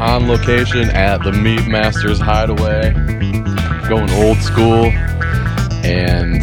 on 0.00 0.26
location 0.26 0.88
at 0.90 1.22
the 1.22 1.30
Meat 1.30 1.66
Masters 1.66 2.18
Hideaway, 2.18 2.92
going 3.88 4.10
old 4.12 4.38
school. 4.38 4.86
And 5.84 6.42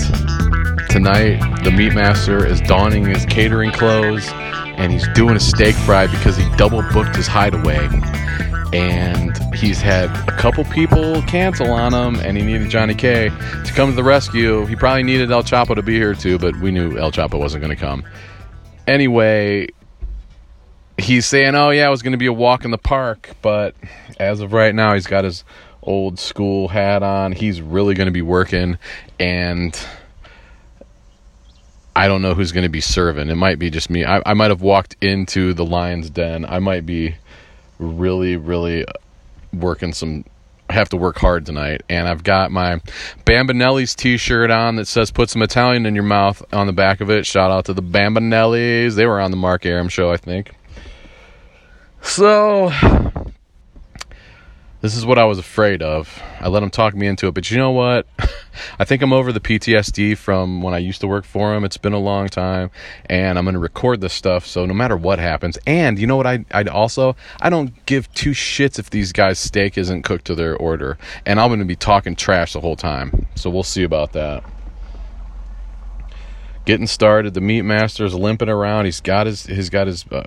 tonight, 0.90 1.40
the 1.64 1.72
Meat 1.72 1.94
Master 1.94 2.46
is 2.46 2.62
donning 2.62 3.06
his 3.06 3.26
catering 3.26 3.72
clothes 3.72 4.30
and 4.78 4.92
he's 4.92 5.08
doing 5.10 5.36
a 5.36 5.40
steak 5.40 5.76
fry 5.76 6.06
because 6.06 6.38
he 6.38 6.48
double 6.56 6.84
booked 6.94 7.16
his 7.16 7.26
hideaway. 7.26 7.90
And 8.74 9.36
he's 9.56 9.82
had 9.82 10.12
a 10.30 10.38
couple 10.38 10.64
people 10.66 11.22
cancel 11.24 11.72
on 11.72 11.94
him, 11.94 12.22
and 12.24 12.38
he 12.38 12.44
needed 12.44 12.70
Johnny 12.70 12.94
K 12.94 13.30
to 13.30 13.74
come 13.74 13.90
to 13.90 13.96
the 13.96 14.04
rescue. 14.04 14.66
He 14.66 14.76
probably 14.76 15.04
needed 15.04 15.32
El 15.32 15.42
Chapo 15.42 15.74
to 15.74 15.82
be 15.82 15.96
here 15.96 16.14
too, 16.14 16.38
but 16.38 16.56
we 16.58 16.70
knew 16.70 16.98
El 16.98 17.12
Chapo 17.12 17.40
wasn't 17.40 17.64
going 17.64 17.76
to 17.76 17.82
come. 17.82 18.04
Anyway, 18.86 19.68
he's 20.98 21.26
saying, 21.26 21.56
"Oh 21.56 21.70
yeah, 21.70 21.88
it 21.88 21.92
was 21.92 22.02
going 22.02 22.12
to 22.14 22.18
be 22.18 22.26
a 22.26 22.34
walk 22.34 22.66
in 22.66 22.72
the 22.72 22.78
park," 22.78 23.32
but 23.42 23.76
as 24.20 24.40
of 24.40 24.54
right 24.54 24.74
now, 24.74 24.94
he's 24.94 25.08
got 25.08 25.24
his 25.24 25.44
old 25.84 26.20
school 26.20 26.68
hat 26.68 27.04
on. 27.04 27.32
He's 27.32 27.62
really 27.62 27.96
going 27.96 28.08
to 28.08 28.12
be 28.12 28.22
working, 28.22 28.78
and 29.20 29.80
I 31.96 32.08
don't 32.08 32.22
know 32.22 32.34
who's 32.34 32.52
going 32.52 32.64
to 32.64 32.70
be 32.70 32.82
serving. 32.82 33.30
It 33.30 33.36
might 33.36 33.60
be 33.60 33.70
just 33.70 33.90
me. 33.90 34.06
I, 34.06 34.22
I 34.26 34.34
might 34.34 34.52
have 34.52 34.62
walked 34.62 34.96
into 35.02 35.54
the 35.54 35.66
lion's 35.66 36.10
den. 36.10 36.46
I 36.46 36.60
might 36.60 36.86
be 36.86 37.16
really, 37.80 38.36
really 38.36 38.86
working 39.54 39.94
some. 39.94 40.26
I 40.70 40.74
have 40.74 40.90
to 40.90 40.98
work 40.98 41.18
hard 41.18 41.46
tonight, 41.46 41.84
and 41.88 42.10
I've 42.10 42.24
got 42.24 42.52
my 42.52 42.82
Bambinelli's 43.24 43.96
T-shirt 43.96 44.52
on 44.52 44.76
that 44.76 44.88
says 44.88 45.12
"Put 45.12 45.30
some 45.30 45.42
Italian 45.42 45.86
in 45.86 45.96
your 45.96 46.04
mouth" 46.04 46.44
on 46.52 46.68
the 46.68 46.74
back 46.74 47.00
of 47.00 47.10
it. 47.10 47.26
Shout 47.26 47.52
out 47.52 47.66
to 47.66 47.74
the 47.74 47.82
Bambinellis. 47.82 48.96
They 48.96 49.06
were 49.06 49.22
on 49.22 49.32
the 49.32 49.38
Mark 49.38 49.66
Aram 49.66 49.88
show, 49.88 50.12
I 50.12 50.18
think. 50.18 50.52
So, 52.02 52.72
this 54.82 54.96
is 54.96 55.06
what 55.06 55.18
I 55.18 55.26
was 55.26 55.40
afraid 55.40 55.82
of. 55.82 56.22
I 56.40 56.50
let 56.50 56.62
him 56.62 56.70
talk 56.70 56.96
me 56.96 57.08
into 57.08 57.28
it, 57.28 57.34
but 57.34 57.50
you 57.50 57.58
know 57.58 57.72
what? 57.72 58.06
I 58.80 58.86
think 58.86 59.02
I'm 59.02 59.12
over 59.12 59.32
the 59.32 59.40
PTSD 59.40 60.16
from 60.18 60.62
when 60.62 60.74
I 60.74 60.78
used 60.78 61.02
to 61.02 61.08
work 61.08 61.26
for 61.26 61.54
him. 61.54 61.64
It's 61.64 61.78
been 61.78 61.94
a 61.94 62.00
long 62.00 62.28
time, 62.28 62.70
and 63.08 63.38
I'm 63.38 63.46
going 63.46 63.54
to 63.56 63.60
record 63.60 64.02
this 64.02 64.14
stuff. 64.14 64.46
So 64.46 64.66
no 64.66 64.74
matter 64.74 64.96
what 64.96 65.20
happens, 65.20 65.58
and 65.66 65.98
you 65.98 66.08
know 66.08 66.16
what? 66.16 66.28
I 66.28 66.46
I 66.52 66.64
also 66.66 67.16
I 67.42 67.50
don't 67.50 67.86
give 67.86 68.12
two 68.14 68.32
shits 68.32 68.78
if 68.78 68.90
these 68.90 69.12
guys' 69.12 69.40
steak 69.40 69.78
isn't 69.78 70.04
cooked 70.04 70.26
to 70.26 70.36
their 70.36 70.56
order, 70.56 70.98
and 71.26 71.40
I'm 71.40 71.50
going 71.50 71.60
to 71.60 71.66
be 71.66 71.76
talking 71.76 72.16
trash 72.16 72.54
the 72.54 72.62
whole 72.62 72.76
time. 72.76 73.28
So 73.36 73.50
we'll 73.50 73.64
see 73.64 73.84
about 73.84 74.14
that. 74.14 74.44
Getting 76.68 76.88
started, 76.88 77.34
the 77.34 77.40
meat 77.40 77.62
master's 77.62 78.14
limping 78.14 78.50
around. 78.50 78.84
He's 78.84 79.00
got 79.00 79.26
his 79.26 79.46
he's 79.46 79.70
got 79.70 79.88
his 79.88 80.04
uh, 80.12 80.24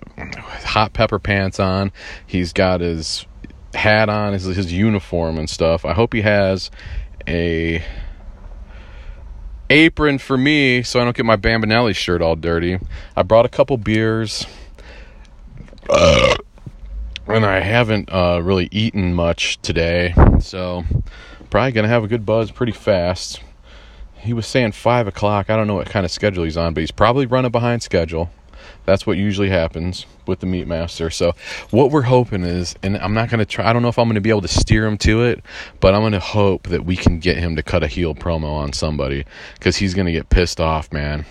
hot 0.65 0.95
pepper 0.95 1.19
pants 1.19 1.61
on. 1.61 1.93
He's 2.27 2.55
got 2.55 2.81
his 2.81 3.27
hat 3.75 4.09
on, 4.09 4.33
his 4.33 4.45
his 4.45 4.73
uniform 4.73 5.37
and 5.37 5.51
stuff. 5.51 5.85
I 5.85 5.93
hope 5.93 6.15
he 6.15 6.23
has 6.23 6.71
a 7.29 7.85
apron 9.69 10.17
for 10.17 10.39
me 10.39 10.83
so 10.83 10.99
I 10.99 11.05
don't 11.05 11.15
get 11.15 11.27
my 11.27 11.37
Bambinelli 11.37 11.95
shirt 11.95 12.23
all 12.23 12.37
dirty. 12.37 12.79
I 13.15 13.23
brought 13.23 13.45
a 13.45 13.51
couple 13.51 13.77
beers. 13.77 14.47
Uh, 15.91 16.37
and 17.27 17.45
I 17.45 17.61
haven't 17.61 18.11
uh, 18.11 18.41
really 18.43 18.71
eaten 18.73 19.13
much 19.13 19.61
today, 19.61 20.15
so 20.41 20.85
probably 21.51 21.73
gonna 21.73 21.89
have 21.89 22.03
a 22.03 22.09
good 22.09 22.25
buzz 22.25 22.51
pretty 22.51 22.73
fast. 22.73 23.43
He 24.21 24.33
was 24.33 24.47
saying 24.47 24.73
five 24.73 25.07
o'clock. 25.07 25.51
I 25.51 25.57
don't 25.57 25.67
know 25.67 25.75
what 25.75 25.89
kind 25.89 26.05
of 26.05 26.13
schedule 26.13 26.45
he's 26.45 26.57
on, 26.57 26.75
but 26.75 26.81
he's 26.81 26.91
probably 26.91 27.27
running 27.27 27.51
behind 27.51 27.83
schedule. 27.83 28.31
That's 28.85 29.07
what 29.07 29.17
usually 29.17 29.49
happens 29.49 30.07
with 30.27 30.41
the 30.41 30.47
meat 30.47 30.67
master. 30.67 31.11
So 31.11 31.33
what 31.71 31.91
we're 31.91 32.03
hoping 32.03 32.45
is, 32.45 32.75
and 32.83 32.97
I'm 32.99 33.15
not 33.15 33.31
gonna 33.31 33.45
try. 33.45 33.69
I 33.69 33.73
don't 33.73 33.83
know 33.83 33.89
if 33.89 33.99
I'm 33.99 34.09
gonna 34.09 34.21
be 34.21 34.31
able 34.31 34.43
to 34.43 34.49
steer 34.49 34.87
him 34.87 34.99
to 34.99 35.23
it, 35.23 35.43
but 35.81 35.95
I'm 35.95 36.03
gonna 36.03 36.21
hope 36.21 36.65
that 36.69 36.85
we 36.85 36.97
can 36.97 37.19
get 37.19 37.39
him 37.39 37.57
to 37.57 37.63
cut 37.63 37.83
a 37.83 37.87
heel 37.87 38.15
promo 38.15 38.53
on 38.53 38.73
somebody 38.73 39.25
because 39.55 39.77
he's 39.77 39.95
gonna 39.95 40.13
get 40.13 40.29
pissed 40.29 40.61
off, 40.61 40.93
man. 40.93 41.25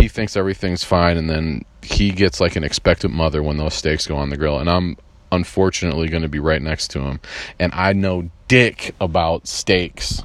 He 0.00 0.08
thinks 0.08 0.36
everything's 0.36 0.84
fine, 0.84 1.16
and 1.16 1.30
then 1.30 1.64
he 1.82 2.10
gets 2.10 2.40
like 2.40 2.56
an 2.56 2.64
expectant 2.64 3.14
mother 3.14 3.42
when 3.42 3.56
those 3.56 3.74
steaks 3.74 4.06
go 4.06 4.16
on 4.16 4.30
the 4.30 4.36
grill, 4.36 4.58
and 4.58 4.70
I'm 4.70 4.96
unfortunately 5.32 6.08
going 6.08 6.22
to 6.22 6.28
be 6.28 6.38
right 6.38 6.62
next 6.62 6.88
to 6.88 7.00
him. 7.00 7.18
And 7.58 7.72
I 7.74 7.94
know 7.94 8.30
dick 8.48 8.94
about 9.00 9.48
steaks. 9.48 10.22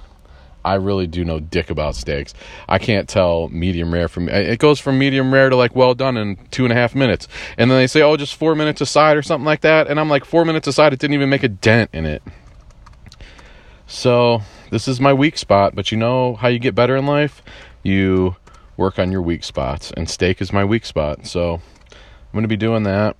I 0.67 0.75
really 0.75 1.07
do 1.07 1.23
know 1.23 1.39
dick 1.39 1.69
about 1.69 1.95
steaks. 1.95 2.33
I 2.67 2.77
can't 2.77 3.07
tell 3.07 3.47
medium 3.49 3.93
rare 3.93 4.07
from 4.07 4.27
it 4.27 4.59
goes 4.59 4.79
from 4.79 4.99
medium 4.99 5.33
rare 5.33 5.49
to 5.49 5.55
like 5.55 5.75
well 5.75 5.95
done 5.95 6.17
in 6.17 6.37
two 6.51 6.65
and 6.65 6.73
a 6.73 6.75
half 6.75 6.93
minutes, 6.93 7.27
and 7.57 7.71
then 7.71 7.77
they 7.77 7.87
say 7.87 8.01
oh 8.01 8.17
just 8.17 8.35
four 8.35 8.53
minutes 8.53 8.81
aside 8.81 9.15
or 9.15 9.21
something 9.21 9.45
like 9.45 9.61
that, 9.61 9.87
and 9.87 9.99
I'm 9.99 10.09
like 10.09 10.25
four 10.25 10.43
minutes 10.43 10.67
aside, 10.67 10.91
it 10.91 10.99
didn't 10.99 11.13
even 11.13 11.29
make 11.29 11.43
a 11.43 11.47
dent 11.47 11.91
in 11.93 12.05
it. 12.05 12.21
So 13.85 14.41
this 14.69 14.89
is 14.89 14.99
my 14.99 15.13
weak 15.13 15.37
spot, 15.37 15.73
but 15.73 15.91
you 15.91 15.97
know 15.97 16.35
how 16.35 16.49
you 16.49 16.59
get 16.59 16.75
better 16.75 16.97
in 16.97 17.05
life, 17.05 17.41
you 17.83 18.35
work 18.75 18.99
on 18.99 19.11
your 19.11 19.21
weak 19.21 19.45
spots, 19.45 19.91
and 19.95 20.09
steak 20.09 20.41
is 20.41 20.51
my 20.51 20.65
weak 20.65 20.85
spot. 20.85 21.25
So 21.25 21.61
I'm 21.89 22.33
going 22.33 22.43
to 22.43 22.49
be 22.49 22.57
doing 22.57 22.83
that. 22.83 23.15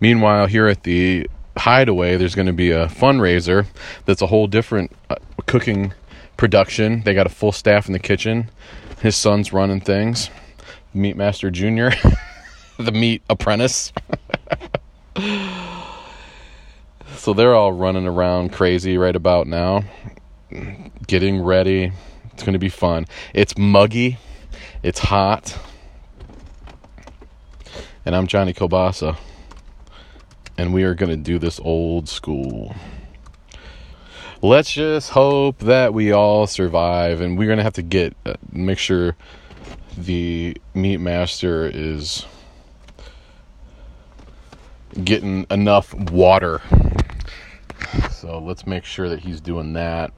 Meanwhile, 0.00 0.46
here 0.48 0.66
at 0.66 0.82
the 0.82 1.28
Hideaway, 1.56 2.16
there's 2.16 2.34
going 2.34 2.46
to 2.46 2.52
be 2.52 2.72
a 2.72 2.86
fundraiser 2.86 3.66
that's 4.04 4.22
a 4.22 4.26
whole 4.26 4.48
different 4.48 4.90
uh, 5.08 5.16
cooking 5.46 5.92
production. 6.38 7.02
They 7.02 7.12
got 7.12 7.26
a 7.26 7.28
full 7.30 7.52
staff 7.52 7.86
in 7.86 7.92
the 7.92 7.98
kitchen. 7.98 8.50
His 9.02 9.14
son's 9.14 9.52
running 9.52 9.82
things. 9.82 10.30
Meat 10.94 11.18
Master 11.18 11.50
Junior, 11.50 11.92
the 12.78 12.92
meat 12.92 13.20
apprentice. 13.28 13.92
so 17.16 17.34
they're 17.34 17.54
all 17.54 17.72
running 17.72 18.06
around 18.06 18.54
crazy 18.54 18.96
right 18.96 19.14
about 19.14 19.46
now, 19.46 19.84
getting 21.06 21.42
ready. 21.42 21.92
It's 22.32 22.42
going 22.42 22.54
to 22.54 22.58
be 22.58 22.70
fun. 22.70 23.04
It's 23.34 23.58
muggy. 23.58 24.16
It's 24.82 25.00
hot. 25.00 25.58
And 28.06 28.16
I'm 28.16 28.26
Johnny 28.26 28.54
Kielbasa 28.54 29.18
and 30.58 30.74
we 30.74 30.82
are 30.82 30.94
going 30.94 31.10
to 31.10 31.16
do 31.16 31.38
this 31.38 31.60
old 31.60 32.08
school. 32.08 32.74
Let's 34.40 34.72
just 34.72 35.10
hope 35.10 35.58
that 35.58 35.92
we 35.92 36.12
all 36.12 36.46
survive, 36.46 37.20
and 37.20 37.36
we're 37.36 37.48
to 37.58 37.64
have 37.64 37.72
to 37.72 37.82
get 37.82 38.16
uh, 38.24 38.34
make 38.52 38.78
sure 38.78 39.16
the 39.96 40.56
meat 40.74 40.98
master 40.98 41.66
is 41.66 42.24
getting 45.02 45.44
enough 45.50 45.92
water. 45.92 46.62
So 48.12 48.38
let's 48.38 48.64
make 48.64 48.84
sure 48.84 49.08
that 49.08 49.20
he's 49.20 49.40
doing 49.40 49.72
that. 49.72 50.12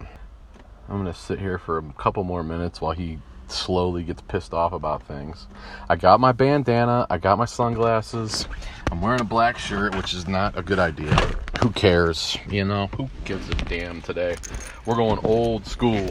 I'm 0.91 1.03
to 1.07 1.19
sit 1.19 1.39
here 1.39 1.57
for 1.57 1.79
a 1.79 1.93
couple 1.95 2.23
more 2.23 2.43
minutes 2.43 2.79
while 2.79 2.93
he 2.93 3.21
slowly 3.51 4.03
gets 4.03 4.23
pissed 4.23 4.55
off 4.55 4.73
about 4.73 5.03
things. 5.03 5.47
I 5.89 5.97
got 5.97 6.21
my 6.21 6.33
bandana, 6.33 7.07
I 7.11 7.19
got 7.19 7.39
my 7.39 7.45
sunglasses. 7.45 8.47
I'm 8.91 9.01
wearing 9.01 9.21
a 9.21 9.25
black 9.25 9.59
shirt, 9.59 9.95
which 9.97 10.15
is 10.15 10.27
not 10.27 10.59
a 10.59 10.63
good 10.63 10.79
idea. 10.79 11.15
Who 11.63 11.71
cares? 11.71 12.37
You 12.49 12.65
know, 12.65 12.89
who 12.97 13.09
gives 13.25 13.49
a 13.49 13.55
damn 13.55 14.03
today? 14.03 14.37
We're 14.87 14.97
going 14.97 15.19
old 15.25 15.67
school. 15.67 16.11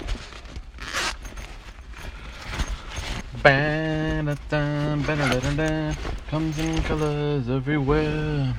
Comes 6.29 6.59
in 6.59 6.81
colors 6.83 7.49
everywhere. 7.49 8.55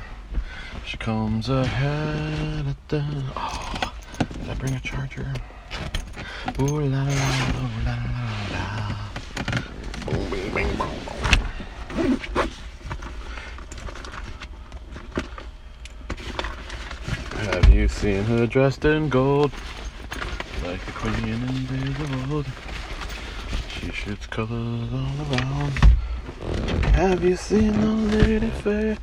She 0.85 0.97
comes 0.97 1.49
ahead. 1.49 2.77
Oh, 2.93 3.93
did 4.41 4.50
I 4.50 4.55
bring 4.55 4.75
a 4.75 4.81
charger? 4.81 5.32
Ooh 6.58 6.81
la 6.81 7.05
la, 7.05 7.12
la 7.87 7.96
la 7.96 7.96
la. 8.52 8.67
Bing, 10.31 10.55
bing, 10.55 10.70
boom, 10.76 10.94
boom. 11.06 12.19
Have 17.46 17.69
you 17.72 17.88
seen 17.88 18.25
her 18.25 18.46
dressed 18.46 18.84
in 18.84 19.08
gold? 19.08 19.52
Like 20.64 20.87
a 20.87 20.93
queen 20.93 21.28
in 21.28 21.67
days 21.67 22.00
of 22.00 22.32
old. 22.32 22.46
She 23.69 23.90
shoots 23.93 24.26
colors 24.26 24.93
all 24.93 25.17
around. 25.32 25.72
Have 26.94 27.25
you 27.25 27.37
seen 27.37 27.72
the 27.72 28.17
lady 28.17 28.50
fair 28.50 28.96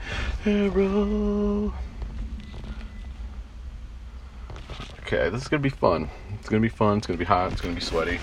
Pharaoh? 0.44 1.74
Okay, 5.07 5.30
this 5.30 5.42
is 5.42 5.48
gonna 5.48 5.63
be 5.63 5.69
fun. 5.69 6.09
It's 6.33 6.50
gonna 6.50 6.59
be 6.59 6.68
fun. 6.68 6.98
It's 6.98 7.07
gonna 7.07 7.18
be 7.18 7.24
hot. 7.24 7.54
It's 7.54 7.62
gonna 7.62 7.74
be 7.74 7.80
sweaty. 7.80 8.19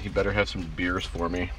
He 0.00 0.08
better 0.08 0.32
have 0.32 0.48
some 0.48 0.62
beers 0.74 1.04
for 1.04 1.28
me. 1.28 1.50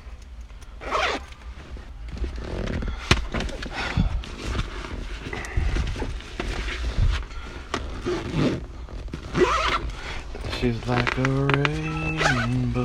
She's 10.59 10.87
like 10.87 11.15
a 11.19 11.29
rainbow. 11.29 12.81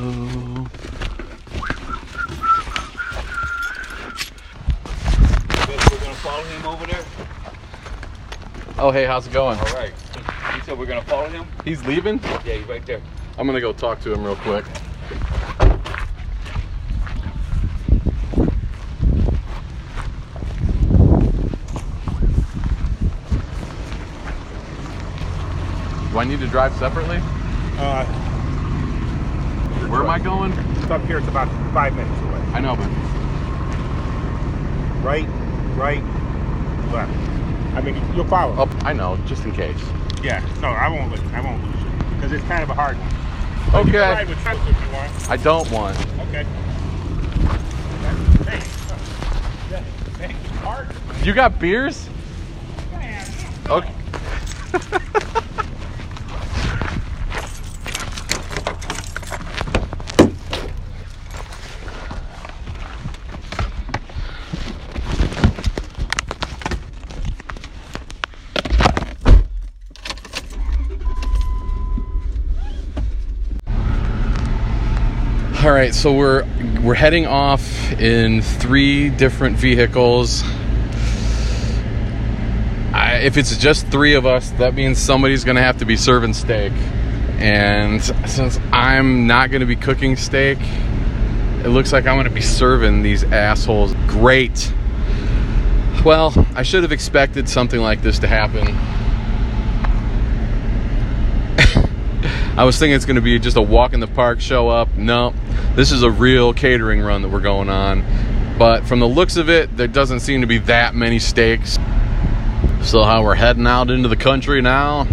We're 5.65 5.99
gonna 5.99 6.15
follow 6.17 6.45
him 6.45 6.67
over 6.67 6.87
there. 6.87 7.05
Oh, 8.77 8.91
hey, 8.91 9.07
how's 9.07 9.27
it 9.27 9.33
going? 9.33 9.59
All 9.59 9.65
right. 9.73 9.95
You 10.69 10.73
said 10.73 10.81
we're 10.81 10.85
gonna 10.85 11.01
follow 11.01 11.31
him? 11.31 11.47
He's 11.65 11.83
leaving? 11.87 12.21
Yeah, 12.23 12.57
he's 12.57 12.69
right 12.69 12.85
there. 12.85 13.01
I'm 13.39 13.47
gonna 13.47 13.59
go 13.59 13.73
talk 13.73 14.03
to 14.03 14.13
him 14.13 14.23
real 14.23 14.37
quick. 14.37 14.67
Do 26.11 26.19
I 26.19 26.25
need 26.25 26.41
to 26.41 26.47
drive 26.49 26.75
separately? 26.77 27.17
Uh, 27.79 28.05
Where 29.89 30.03
am 30.03 30.11
I 30.11 30.19
going? 30.19 30.53
it's 30.53 30.91
up 30.91 31.03
here. 31.07 31.17
It's 31.17 31.29
about 31.29 31.49
five 31.73 31.97
minutes 31.97 32.21
away. 32.21 32.41
I 32.53 32.61
know, 32.61 32.77
but 32.77 32.89
Right, 35.03 35.27
right, 35.79 36.03
left. 36.93 37.13
I 37.75 37.81
mean, 37.81 38.03
you'll 38.15 38.27
follow. 38.27 38.55
oh, 38.59 38.79
I 38.85 38.93
know, 38.93 39.17
just 39.25 39.45
in 39.47 39.53
case. 39.53 39.81
Yeah. 40.23 40.41
No, 40.61 40.69
I 40.69 40.89
won't. 40.89 41.11
Lose, 41.11 41.21
I 41.33 41.41
won't 41.41 41.63
lose 41.65 42.15
because 42.15 42.33
it's 42.33 42.45
kind 42.45 42.63
of 42.63 42.71
a 42.71 42.75
hard 42.75 42.97
one. 42.99 43.09
Can 43.71 43.89
Okay. 43.89 43.99
ride 43.99 44.29
with 44.29 44.39
if 44.39 44.81
you 44.83 44.93
want. 44.93 45.31
I 45.31 45.37
don't 45.37 45.71
want. 45.71 45.97
Okay. 46.29 46.45
Hey. 48.45 48.63
Yeah, 49.71 49.83
hey, 50.19 50.33
hard. 50.61 50.89
You 51.23 51.35
got 51.35 51.59
beers? 51.61 52.09
Yeah. 52.93 53.25
Okay. 53.69 53.93
All 75.61 75.73
right, 75.73 75.93
so 75.93 76.15
we're 76.15 76.47
we're 76.85 76.95
heading 76.95 77.27
off 77.27 77.93
in 77.95 78.43
three 78.43 79.09
different 79.09 79.57
vehicles. 79.57 80.45
I, 82.95 83.23
if 83.25 83.37
it's 83.37 83.57
just 83.59 83.89
three 83.89 84.15
of 84.15 84.25
us, 84.25 84.51
that 84.53 84.75
means 84.75 84.99
somebody's 84.99 85.43
gonna 85.43 85.61
have 85.61 85.79
to 85.79 85.85
be 85.85 85.97
serving 85.97 86.35
steak. 86.35 86.73
And 87.39 88.01
since 88.01 88.61
I'm 88.71 89.27
not 89.27 89.51
gonna 89.51 89.67
be 89.67 89.75
cooking 89.75 90.15
steak, 90.15 90.59
it 91.65 91.71
looks 91.71 91.93
like 91.93 92.07
I'm 92.07 92.17
gonna 92.17 92.31
be 92.31 92.41
serving 92.41 93.03
these 93.03 93.25
assholes. 93.25 93.95
Great. 94.07 94.73
Well, 96.05 96.33
I 96.55 96.63
should 96.63 96.85
have 96.85 96.93
expected 96.93 97.49
something 97.49 97.81
like 97.81 98.01
this 98.01 98.21
to 98.21 98.29
happen. 98.29 98.98
I 102.59 102.65
was 102.65 102.77
thinking 102.77 102.97
it's 102.97 103.05
going 103.05 103.15
to 103.15 103.23
be 103.23 103.39
just 103.39 103.57
a 103.57 103.63
walk 103.63 103.93
in 103.93 104.01
the 104.01 104.09
park, 104.09 104.41
show 104.41 104.69
up. 104.69 104.93
No, 104.97 105.33
this 105.77 105.93
is 105.93 106.03
a 106.03 106.11
real 106.11 106.53
catering 106.53 107.01
run 107.01 107.23
that 107.23 107.29
we're 107.29 107.39
going 107.39 107.69
on. 107.69 108.03
But 108.59 108.85
from 108.85 108.99
the 108.99 109.07
looks 109.07 109.37
of 109.37 109.49
it, 109.49 109.77
there 109.77 109.87
doesn't 109.87 110.19
seem 110.19 110.41
to 110.41 110.49
be 110.49 110.59
that 110.59 110.93
many 110.93 111.21
steaks. 111.21 111.79
So, 112.83 113.05
how 113.05 113.23
we're 113.23 113.37
heading 113.37 113.65
out 113.69 113.91
into 113.91 114.09
the 114.09 114.17
country 114.17 114.61
now 114.61 115.07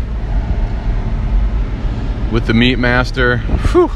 with 2.34 2.48
the 2.48 2.56
Meat 2.56 2.80
Master. 2.80 3.38
Whew. 3.38 3.90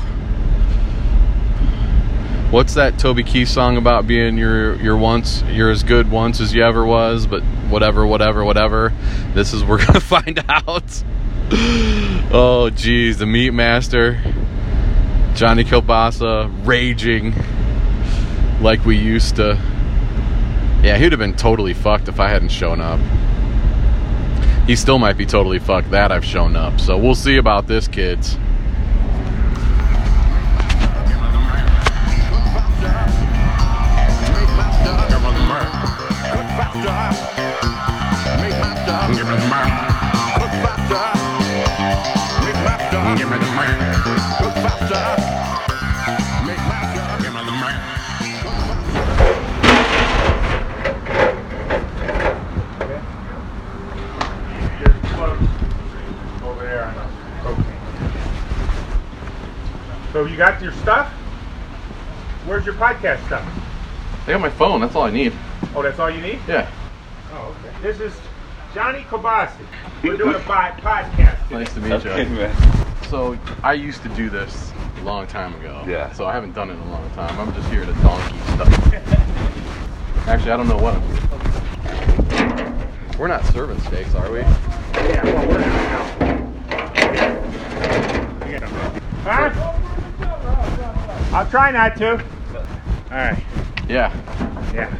What's 2.51 2.75
that 2.75 2.99
Toby 2.99 3.23
Keith 3.23 3.47
song 3.47 3.77
about 3.77 4.05
being 4.05 4.37
your 4.37 4.75
your 4.75 4.95
once 4.95 5.41
you're 5.49 5.71
as 5.71 5.81
good 5.81 6.11
once 6.11 6.39
as 6.39 6.53
you 6.53 6.61
ever 6.61 6.85
was, 6.85 7.25
but 7.25 7.41
whatever, 7.67 8.05
whatever, 8.05 8.45
whatever. 8.45 8.93
This 9.33 9.53
is 9.53 9.63
we're 9.63 9.83
gonna 9.83 9.99
find 9.99 10.39
out. 10.47 11.03
Oh 12.31 12.69
geez, 12.69 13.17
the 13.17 13.25
Meat 13.25 13.55
Master, 13.55 14.21
Johnny 15.33 15.63
Kielbasa, 15.63 16.47
raging 16.63 17.33
like 18.61 18.85
we 18.85 18.97
used 18.97 19.37
to. 19.37 19.59
Yeah, 20.83 20.97
he'd 20.97 21.11
have 21.11 21.17
been 21.17 21.35
totally 21.35 21.73
fucked 21.73 22.07
if 22.07 22.19
I 22.19 22.27
hadn't 22.29 22.49
shown 22.49 22.81
up. 22.81 22.99
He 24.67 24.75
still 24.75 24.99
might 24.99 25.17
be 25.17 25.25
totally 25.25 25.57
fucked 25.57 25.89
that 25.89 26.11
I've 26.11 26.23
shown 26.23 26.55
up. 26.55 26.79
So 26.79 26.99
we'll 26.99 27.15
see 27.15 27.37
about 27.37 27.65
this, 27.65 27.87
kids. 27.87 28.37
Podcast 62.99 63.25
stuff? 63.27 63.43
I 64.27 64.31
got 64.31 64.41
my 64.41 64.49
phone. 64.49 64.81
That's 64.81 64.95
all 64.95 65.03
I 65.03 65.11
need. 65.11 65.31
Oh, 65.75 65.81
that's 65.81 65.99
all 65.99 66.09
you 66.09 66.21
need? 66.21 66.39
Yeah. 66.47 66.69
Oh, 67.31 67.55
okay. 67.65 67.73
This 67.81 67.99
is 67.99 68.13
Johnny 68.73 68.99
Kielbasa. 69.01 69.51
We're 70.03 70.17
doing 70.17 70.35
a 70.35 70.39
pod- 70.39 70.73
podcast. 70.81 71.49
Nice 71.51 71.73
to 71.75 71.79
meet 71.81 71.91
Okay, 71.93 72.23
you. 72.23 72.29
man. 72.35 72.53
So 73.07 73.37
I 73.63 73.73
used 73.73 74.01
to 74.03 74.09
do 74.09 74.29
this 74.29 74.71
a 74.99 75.03
long 75.03 75.27
time 75.27 75.55
ago. 75.55 75.83
Yeah. 75.87 76.11
So 76.13 76.25
I 76.25 76.33
haven't 76.33 76.53
done 76.53 76.69
it 76.69 76.73
in 76.73 76.79
a 76.81 76.91
long 76.91 77.09
time. 77.11 77.39
I'm 77.39 77.53
just 77.53 77.69
here 77.69 77.85
to 77.85 77.93
donkey 78.01 78.37
stuff. 78.53 78.67
Actually, 80.27 80.51
I 80.51 80.57
don't 80.57 80.67
know 80.67 80.77
what 80.77 80.95
I'm. 80.95 81.03
We're 83.17 83.27
not 83.27 83.45
serving 83.47 83.79
steaks, 83.81 84.13
are 84.15 84.29
we? 84.31 84.39
Yeah, 84.39 85.23
well, 85.23 85.47
we're 85.47 85.59
now. 85.59 86.05
Huh? 89.23 89.75
I'll 91.35 91.49
try 91.49 91.71
not 91.71 91.95
to. 91.97 92.23
All 93.11 93.17
right. 93.17 93.43
Yeah. 93.87 94.13
Yeah. 94.71 94.95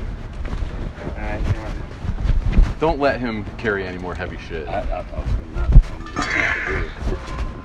All 1.16 1.22
right. 1.22 2.80
Don't 2.80 3.00
let 3.00 3.20
him 3.20 3.46
carry 3.58 3.86
any 3.86 4.00
more 4.00 4.16
heavy 4.16 4.38
shit. 4.39 4.68
I, 4.68 4.82
I, 4.82 5.06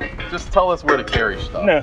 I, 0.03 0.29
Just 0.31 0.53
tell 0.53 0.71
us 0.71 0.85
where 0.85 0.99
to 0.99 1.05
carry 1.05 1.41
stuff. 1.41 1.65
No. 1.65 1.83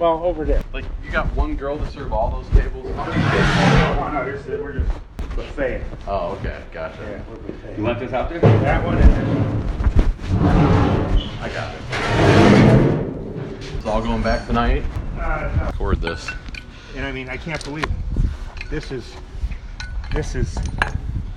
Well, 0.00 0.24
over 0.24 0.44
there. 0.44 0.64
Like 0.72 0.86
you 1.04 1.12
got 1.12 1.32
one 1.36 1.54
girl 1.54 1.78
to 1.78 1.86
serve 1.88 2.12
all 2.12 2.30
those 2.30 2.48
tables. 2.58 2.84
Oh, 2.96 4.10
no, 4.12 4.24
this 4.24 4.44
is, 4.46 4.60
we're 4.60 4.72
just 4.72 4.90
buffet. 5.36 5.84
Oh, 6.08 6.32
okay, 6.32 6.60
gotcha. 6.72 6.98
Yeah, 7.02 7.22
we're 7.30 7.36
buffet. 7.36 7.76
you 7.78 7.84
want 7.84 8.00
this 8.00 8.12
out 8.12 8.28
there? 8.28 8.40
That 8.40 8.84
one 8.84 8.98
and 8.98 9.12
this 11.14 11.30
I 11.40 11.48
got 11.50 11.74
it. 11.76 11.80
It's 13.76 13.86
all 13.86 14.02
going 14.02 14.22
back 14.22 14.48
tonight. 14.48 14.84
Uh, 15.16 15.52
no. 15.56 15.66
Record 15.66 16.00
this. 16.00 16.28
And 16.96 17.04
I 17.04 17.12
mean, 17.12 17.28
I 17.28 17.36
can't 17.36 17.62
believe 17.64 17.84
it. 17.84 18.70
This 18.70 18.90
is, 18.92 19.12
this 20.12 20.34
is, 20.34 20.56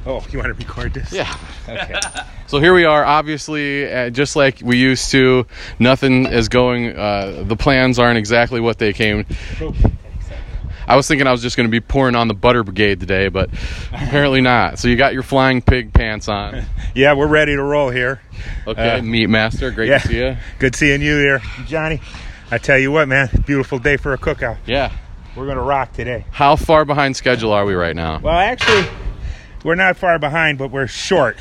oh, 0.06 0.26
you 0.32 0.40
want 0.40 0.48
to 0.50 0.54
record 0.54 0.94
this? 0.94 1.12
Yeah. 1.12 1.36
Okay. 1.68 2.00
So 2.46 2.60
here 2.60 2.74
we 2.76 2.86
are, 2.86 3.04
obviously, 3.04 3.92
uh, 3.92 4.12
just 4.12 4.36
like 4.36 4.60
we 4.62 4.78
used 4.78 5.10
to. 5.12 5.48
Nothing 5.80 6.28
is 6.28 6.50
going, 6.50 6.96
uh, 6.96 7.44
the 7.48 7.56
plans 7.56 7.98
aren't 7.98 8.20
exactly 8.20 8.60
what 8.60 8.78
they 8.78 8.94
came. 8.94 9.26
I 10.88 10.96
was 10.96 11.08
thinking 11.08 11.26
I 11.26 11.32
was 11.32 11.42
just 11.42 11.58
going 11.58 11.66
to 11.68 11.72
be 11.72 11.80
pouring 11.80 12.14
on 12.16 12.28
the 12.28 12.36
butter 12.36 12.62
brigade 12.64 13.00
today, 13.00 13.30
but 13.30 13.50
apparently 13.92 14.42
not. 14.52 14.78
So 14.78 14.88
you 14.88 14.98
got 14.98 15.14
your 15.14 15.24
flying 15.24 15.64
pig 15.64 15.94
pants 15.94 16.28
on. 16.28 16.66
yeah, 16.94 17.14
we're 17.14 17.26
ready 17.28 17.56
to 17.56 17.64
roll 17.64 17.90
here. 17.90 18.22
Okay, 18.68 19.00
Uh, 19.00 19.02
meat 19.02 19.28
master, 19.28 19.72
great 19.72 19.90
yeah. 19.90 19.98
to 20.00 20.08
see 20.08 20.18
you. 20.20 20.38
Good 20.60 20.76
seeing 20.76 21.02
you 21.02 21.18
here, 21.18 21.42
Johnny. 21.66 22.02
I 22.52 22.60
tell 22.60 22.78
you 22.78 22.92
what, 22.92 23.08
man, 23.08 23.30
beautiful 23.48 23.80
day 23.80 23.98
for 23.98 24.14
a 24.14 24.18
cookout. 24.20 24.58
Yeah. 24.68 24.92
We're 25.36 25.48
gonna 25.48 25.62
rock 25.64 25.94
today. 25.94 26.26
How 26.32 26.56
far 26.56 26.86
behind 26.86 27.16
schedule 27.16 27.52
are 27.52 27.66
we 27.66 27.74
right 27.74 27.96
now? 27.96 28.20
Well, 28.20 28.38
actually, 28.38 28.86
we're 29.64 29.76
not 29.76 29.98
far 29.98 30.20
behind, 30.20 30.58
but 30.60 30.70
we're 30.72 30.88
short 30.88 31.38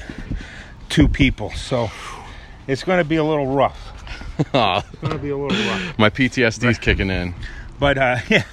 two 0.89 1.09
people, 1.09 1.51
so 1.53 1.91
it's 2.67 2.85
gonna 2.85 3.05
be 3.05 3.17
a 3.17 3.25
little 3.25 3.47
rough. 3.55 3.89
It's 4.55 4.99
gonna 5.01 5.19
be 5.19 5.31
a 5.31 5.37
little 5.37 5.57
rough. 5.67 5.99
My 5.99 6.09
PTSD's 6.11 6.79
kicking 6.79 7.11
in. 7.11 7.35
But 7.79 7.99
uh, 7.99 8.17
yeah, 8.29 8.45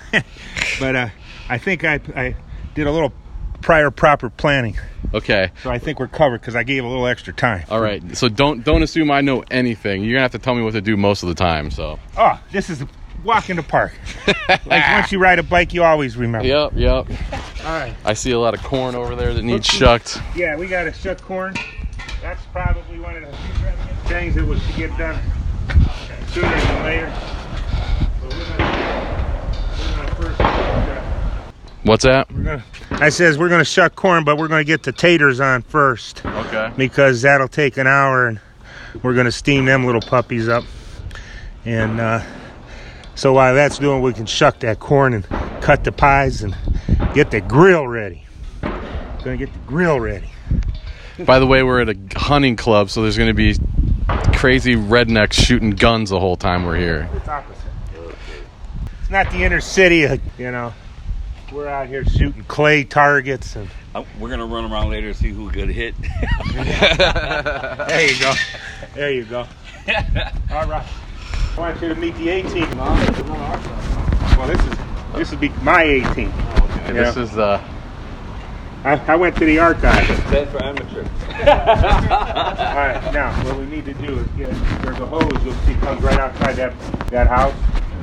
but 0.80 0.96
uh, 0.96 1.10
I 1.48 1.58
think 1.58 1.84
I 1.86 2.02
I 2.16 2.36
did 2.76 2.86
a 2.86 2.92
little 2.92 3.14
prior 3.62 3.90
proper 3.92 4.30
planning, 4.30 4.78
Okay. 5.14 5.52
so 5.64 5.70
I 5.72 5.80
think 5.80 6.00
we're 6.00 6.08
covered 6.08 6.42
because 6.42 6.56
I 6.56 6.64
gave 6.64 6.84
a 6.84 6.88
little 6.88 7.08
extra 7.08 7.34
time. 7.34 7.64
All 7.70 7.80
right. 7.82 8.02
So 8.18 8.28
don't 8.30 8.64
don't 8.64 8.84
assume 8.84 9.10
I 9.10 9.22
know 9.22 9.44
anything. 9.52 10.04
You're 10.04 10.14
gonna 10.16 10.24
have 10.24 10.32
to 10.34 10.40
tell 10.40 10.54
me 10.56 10.62
what 10.64 10.74
to 10.74 10.82
do 10.82 10.98
most 10.98 11.24
of 11.24 11.30
the 11.30 11.36
time. 11.36 11.72
So. 11.72 11.98
Oh, 12.18 12.40
this 12.52 12.70
is 12.70 12.84
walk 13.24 13.50
in 13.50 13.58
the 13.58 13.64
park. 13.64 13.94
like 14.50 14.84
once 14.92 15.12
you 15.12 15.20
ride 15.20 15.40
a 15.40 15.44
bike, 15.44 15.74
you 15.74 15.84
always 15.84 16.18
remember. 16.18 16.48
Yep. 16.48 16.74
Yep. 16.76 17.08
All 17.66 17.80
right. 17.80 17.96
I 18.06 18.14
see 18.14 18.32
a 18.32 18.40
lot 18.40 18.54
of 18.54 18.64
corn 18.64 18.96
over 18.96 19.16
there 19.16 19.34
that 19.34 19.42
needs 19.44 19.68
shucked. 19.68 20.18
Yeah, 20.36 20.56
we 20.56 20.68
got 20.68 20.84
to 20.84 20.94
shuck 20.94 21.22
corn. 21.22 21.56
That's 22.22 22.44
probably 22.48 23.00
one 23.00 23.16
of 23.16 23.24
the 23.24 23.38
things 24.10 24.36
that 24.36 24.46
was 24.46 24.66
to 24.66 24.74
get 24.74 24.98
done 24.98 25.20
sooner 26.30 26.50
than 26.50 26.84
later. 26.84 27.14
But 28.22 28.34
we're 28.34 28.58
gonna, 28.58 30.16
we're 30.20 30.36
gonna. 30.36 31.30
What's 31.84 32.04
that? 32.04 32.32
we're 32.32 32.44
gonna. 32.44 32.64
I 32.92 33.10
says 33.10 33.38
we're 33.38 33.50
gonna 33.50 33.64
shuck 33.64 33.96
corn, 33.96 34.24
but 34.26 34.38
we're 34.38 34.48
gonna 34.50 34.64
get 34.64 34.84
the 34.84 34.92
taters 34.92 35.40
on 35.40 35.62
first 35.62 36.26
Okay. 36.26 36.72
because 36.76 37.22
that'll 37.22 37.48
take 37.48 37.78
an 37.78 37.88
hour, 37.88 38.28
and 38.28 38.40
we're 39.02 39.14
gonna 39.14 39.32
steam 39.32 39.66
them 39.66 39.86
little 39.86 40.02
puppies 40.02 40.48
up. 40.50 40.66
And 41.66 42.00
uh, 42.00 42.22
so 43.20 43.34
while 43.34 43.54
that's 43.54 43.80
doing, 43.80 44.02
we 44.02 44.14
can 44.14 44.26
shuck 44.26 44.60
that 44.60 44.80
corn 44.80 45.14
and 45.14 45.26
cut 45.62 45.84
the 45.84 45.92
pies 45.92 46.42
and 46.42 46.56
get 47.14 47.32
the 47.32 47.42
grill 47.42 47.86
ready. 47.86 48.24
Gonna 48.62 49.36
get 49.36 49.52
the 49.52 49.60
grill 49.68 50.00
ready. 50.00 50.30
By 51.26 51.40
the 51.40 51.46
way, 51.46 51.64
we're 51.64 51.82
at 51.82 51.90
a 51.90 51.98
hunting 52.18 52.56
club, 52.56 52.90
so 52.90 53.02
there's 53.02 53.18
going 53.18 53.28
to 53.28 53.34
be 53.34 53.58
crazy 54.38 54.76
rednecks 54.76 55.34
shooting 55.34 55.72
guns 55.72 56.12
the 56.12 56.20
whole 56.20 56.38
time 56.38 56.66
we're 56.66 56.78
here. 56.78 57.10
It's 57.14 57.28
opposite. 57.28 57.62
It's 59.02 59.10
not 59.10 59.30
the 59.32 59.44
inner 59.44 59.60
city, 59.60 60.06
uh, 60.06 60.16
you 60.38 60.52
know. 60.52 60.74
We're 61.52 61.68
out 61.68 61.88
here 61.88 62.06
shooting 62.06 62.46
clay 62.46 62.86
targets, 62.86 63.58
and 63.58 63.68
Uh, 63.94 64.06
We're 64.18 64.30
gonna 64.30 64.46
run 64.46 64.72
around 64.72 64.92
later 64.92 65.08
and 65.08 65.16
see 65.18 65.32
who 65.32 65.52
get 65.52 65.68
hit. 65.68 65.94
there 66.54 68.08
you 68.08 68.20
go. 68.20 68.34
There 68.96 69.12
you 69.12 69.26
go. 69.26 69.46
All 70.54 70.68
right. 70.68 70.86
I 71.58 71.60
want 71.60 71.82
you 71.82 71.90
to 71.90 71.96
meet 71.96 72.16
the 72.16 72.30
18. 72.30 72.78
Well, 72.78 74.48
this 74.48 74.62
is 74.66 74.78
this 75.16 75.32
would 75.32 75.40
be 75.40 75.50
my 75.62 75.84
18. 75.84 76.30
And 76.30 76.98
This 76.98 77.18
is 77.18 77.38
uh, 77.38 77.62
I, 78.84 78.94
I 79.12 79.16
went 79.16 79.36
to 79.38 79.46
the 79.46 79.60
archive. 79.60 80.08
That's 80.30 80.50
for 80.52 80.64
amateur. 80.64 81.04
All 81.40 81.46
right, 81.46 83.12
now 83.14 83.32
what 83.44 83.58
we 83.58 83.66
need 83.66 83.86
to 83.86 83.94
do 83.96 84.20
is 84.20 84.28
get 84.38 84.50
there's 84.82 85.00
a 85.00 85.06
hose 85.06 85.44
you'll 85.44 85.54
see 85.66 85.74
comes 85.76 86.02
right 86.02 86.20
outside 86.20 86.56
that 86.56 86.74
that 87.10 87.28
house, 87.28 87.54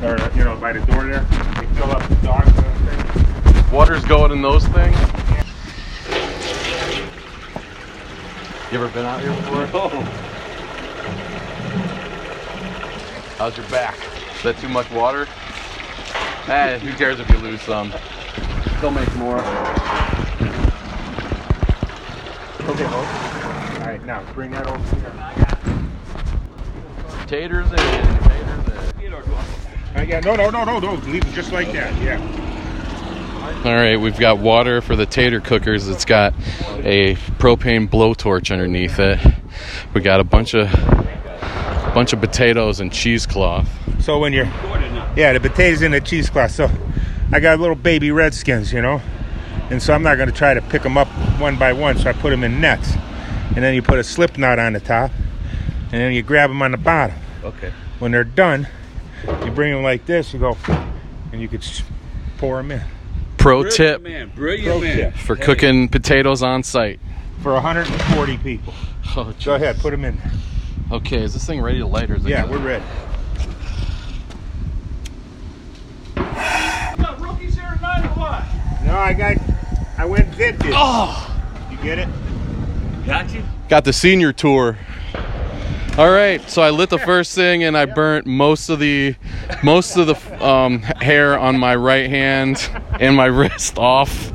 or 0.03 0.19
you 0.37 0.45
know 0.45 0.57
by 0.57 0.73
the 0.73 0.81
door 0.87 1.05
there. 1.05 1.21
They 1.21 1.67
fill 1.75 1.91
up 1.91 2.07
the 2.09 2.15
dogs 2.17 2.49
and 2.49 2.67
everything. 2.67 3.73
water's 3.73 4.05
going 4.05 4.33
in 4.33 4.43
those 4.43 4.67
things. 4.67 4.97
You 8.73 8.79
ever 8.83 8.89
been 8.89 9.07
out 9.07 9.21
here 9.21 9.31
before? 9.31 10.36
How's 13.39 13.57
your 13.57 13.69
back? 13.69 13.99
Is 14.37 14.43
that 14.45 14.59
too 14.59 14.69
much 14.71 14.91
water? 14.91 15.29
Eh, 16.49 16.79
who 16.79 16.93
cares 16.97 17.21
if 17.21 17.29
you 17.29 17.37
lose 17.37 17.61
some? 17.61 17.93
Still 18.79 18.91
make 18.91 19.15
more. 19.17 19.41
Okay, 22.65 22.85
hose. 22.85 23.77
All 23.81 23.87
right, 23.87 24.03
now 24.07 24.23
bring 24.33 24.53
that 24.53 24.67
over 24.67 24.97
here. 24.97 25.13
Taters 27.27 27.71
in, 27.71 27.77
taters 27.77 28.69
in. 28.69 29.05
Uh, 29.97 30.05
yeah, 30.09 30.21
no, 30.21 30.35
no, 30.35 30.49
no, 30.49 30.65
no, 30.65 30.79
no. 30.79 30.95
Leave 31.11 31.27
it 31.27 31.33
just 31.35 31.53
like 31.53 31.71
that. 31.73 31.95
Yeah. 32.03 32.19
All 33.67 33.75
right, 33.75 33.97
we've 33.97 34.19
got 34.19 34.39
water 34.39 34.81
for 34.81 34.97
the 34.97 35.07
tater 35.07 35.41
cookers. 35.41 35.89
It's 35.89 36.07
got 36.07 36.33
a 36.79 37.17
propane 37.39 37.89
blowtorch 37.89 38.51
underneath 38.51 38.99
it. 38.99 39.21
We 39.93 40.01
got 40.01 40.21
a 40.21 40.25
bunch 40.25 40.55
of 40.55 40.71
bunch 41.97 42.13
of 42.13 42.21
potatoes 42.21 42.79
and 42.79 42.93
cheesecloth. 42.93 43.67
So 44.03 44.19
when 44.19 44.35
you're, 44.35 44.45
yeah, 45.17 45.33
the 45.33 45.41
potatoes 45.41 45.81
in 45.81 45.93
the 45.93 46.01
cheesecloth. 46.03 46.51
So 46.51 46.69
I 47.33 47.41
got 47.41 47.59
little 47.59 47.75
baby 47.75 48.11
redskins, 48.11 48.71
you 48.71 48.83
know, 48.83 49.01
and 49.71 49.83
so 49.83 49.95
I'm 49.95 50.03
not 50.03 50.17
going 50.19 50.29
to 50.29 50.35
try 50.35 50.53
to 50.53 50.61
pick 50.61 50.83
them 50.83 50.99
up 50.99 51.09
one 51.41 51.57
by 51.59 51.73
one. 51.73 51.97
So 51.97 52.11
I 52.11 52.13
put 52.13 52.29
them 52.29 52.45
in 52.45 52.61
nets, 52.61 52.93
and 53.55 53.65
then 53.65 53.75
you 53.75 53.81
put 53.81 53.99
a 53.99 54.05
slip 54.05 54.37
knot 54.37 54.59
on 54.59 54.75
the 54.75 54.81
top, 54.81 55.11
and 55.85 55.93
then 55.93 56.13
you 56.13 56.21
grab 56.23 56.51
them 56.51 56.61
on 56.61 56.73
the 56.73 56.77
bottom. 56.77 57.17
Okay. 57.43 57.73
When 57.99 58.13
they're 58.13 58.25
done, 58.25 58.69
you 59.47 59.51
bring 59.51 59.73
them 59.73 59.83
like 59.83 60.05
this. 60.05 60.35
You 60.35 60.39
go, 60.41 60.59
and 61.33 61.41
you 61.41 61.49
could 61.49 61.65
pour 62.37 62.59
them 62.59 62.73
in 62.73 62.83
Pro 63.39 63.63
Brilliant 63.63 63.75
tip 63.75 64.03
man. 64.03 64.33
Brilliant 64.35 64.67
Pro 64.67 64.81
man. 64.83 64.97
tip. 64.97 65.15
for 65.15 65.35
Hey. 65.35 65.45
cooking 65.45 65.89
potatoes 65.89 66.43
on 66.43 66.63
site. 66.63 67.01
for 67.43 67.55
140 67.55 68.37
people. 68.37 68.75
Oh, 69.17 69.33
Go 69.43 69.55
ahead, 69.55 69.79
put 69.79 69.93
them 69.93 70.05
in. 70.05 70.21
Okay, 70.93 71.23
is 71.23 71.33
this 71.35 71.45
thing 71.45 71.61
ready 71.61 71.79
to 71.79 71.87
light 71.87 72.11
or 72.11 72.17
is 72.17 72.25
it 72.25 72.31
Yeah, 72.31 72.43
gonna- 72.43 72.53
we're 72.53 72.59
ready. 72.67 72.85
No, 78.85 78.97
I 78.97 79.13
got. 79.13 79.37
I 79.99 80.05
went 80.05 80.27
and 80.29 80.37
did 80.37 80.59
this. 80.61 80.73
Oh, 80.77 81.37
You 81.71 81.77
get 81.79 81.99
it? 81.99 82.09
Got 83.05 83.33
you? 83.35 83.43
got 83.69 83.85
the 83.85 83.93
senior 83.93 84.33
tour. 84.33 84.79
All 85.99 86.11
right, 86.11 86.41
so 86.49 86.63
I 86.63 86.71
lit 86.71 86.91
the 86.91 86.99
first 86.99 87.35
thing 87.35 87.65
and 87.65 87.77
I 87.77 87.87
burnt 87.87 88.27
most 88.27 88.69
of 88.69 88.79
the 88.79 89.15
most 89.63 89.97
of 89.97 90.07
the 90.07 90.45
um, 90.47 90.83
hair 90.83 91.39
on 91.39 91.59
my 91.59 91.75
right 91.75 92.09
hand 92.09 92.69
and 93.01 93.17
my 93.17 93.25
wrist 93.27 93.79
off. 93.79 94.33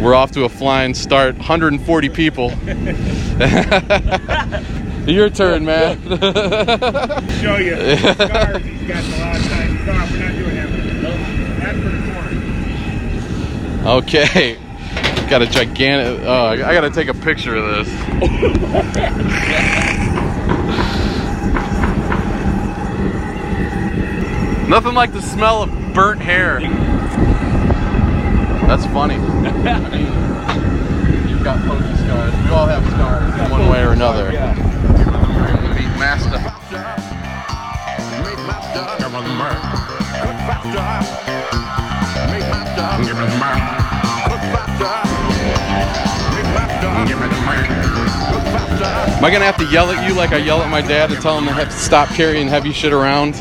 We're 0.00 0.14
off 0.14 0.32
to 0.32 0.44
a 0.44 0.48
flying 0.48 0.94
start. 0.94 1.36
140 1.36 2.08
people. 2.08 2.50
Your 5.06 5.28
turn, 5.30 5.64
man. 5.64 6.00
Show 6.02 7.56
you 7.56 7.74
the 7.74 7.96
scars 8.14 8.62
he's 8.64 8.88
got 8.88 9.02
the 9.02 9.18
last 9.18 9.48
time 9.50 9.76
he's 9.76 9.88
off. 9.88 10.10
We're 10.12 10.18
not 10.20 10.32
doing 10.32 10.54
that. 10.54 10.68
That's 11.60 11.78
for 11.78 11.90
the 11.90 12.02
corn. 13.82 13.96
okay. 13.98 14.56
Got 15.28 15.42
a 15.42 15.46
gigantic. 15.46 16.20
Oh, 16.26 16.44
I 16.46 16.52
I 16.52 16.74
gotta 16.74 16.90
take 16.90 17.08
a 17.08 17.14
picture 17.14 17.56
of 17.56 17.86
this. 17.86 17.88
Nothing 24.68 24.94
like 24.94 25.12
the 25.12 25.20
smell 25.20 25.64
of 25.64 25.70
burnt 25.94 26.20
hair. 26.22 26.60
That's 28.66 28.86
funny. 28.86 29.16
I 29.16 29.18
mean, 29.90 31.28
you've 31.28 31.44
got 31.44 31.60
pokey 31.66 31.94
scars. 31.96 32.32
We 32.44 32.50
all 32.50 32.66
have 32.66 32.86
scars 32.92 33.34
in 33.40 33.50
one 33.50 33.68
way 33.68 33.82
or 33.84 33.90
another. 33.90 34.32
Yeah. 34.32 34.54
We're 36.02 36.08
gonna 36.08 36.18
meet 36.18 36.34
Master. 36.34 36.36
Am 49.14 49.24
I 49.24 49.30
gonna 49.30 49.44
have 49.44 49.56
to 49.58 49.64
yell 49.66 49.90
at 49.92 50.08
you 50.08 50.14
like 50.14 50.32
I 50.32 50.38
yell 50.38 50.60
at 50.60 50.68
my 50.70 50.80
dad 50.80 51.10
to 51.10 51.16
tell 51.16 51.38
him 51.38 51.44
to 51.44 51.52
have 51.52 51.68
to 51.68 51.74
stop 51.76 52.08
carrying 52.08 52.48
heavy 52.48 52.72
shit 52.72 52.92
around? 52.92 53.36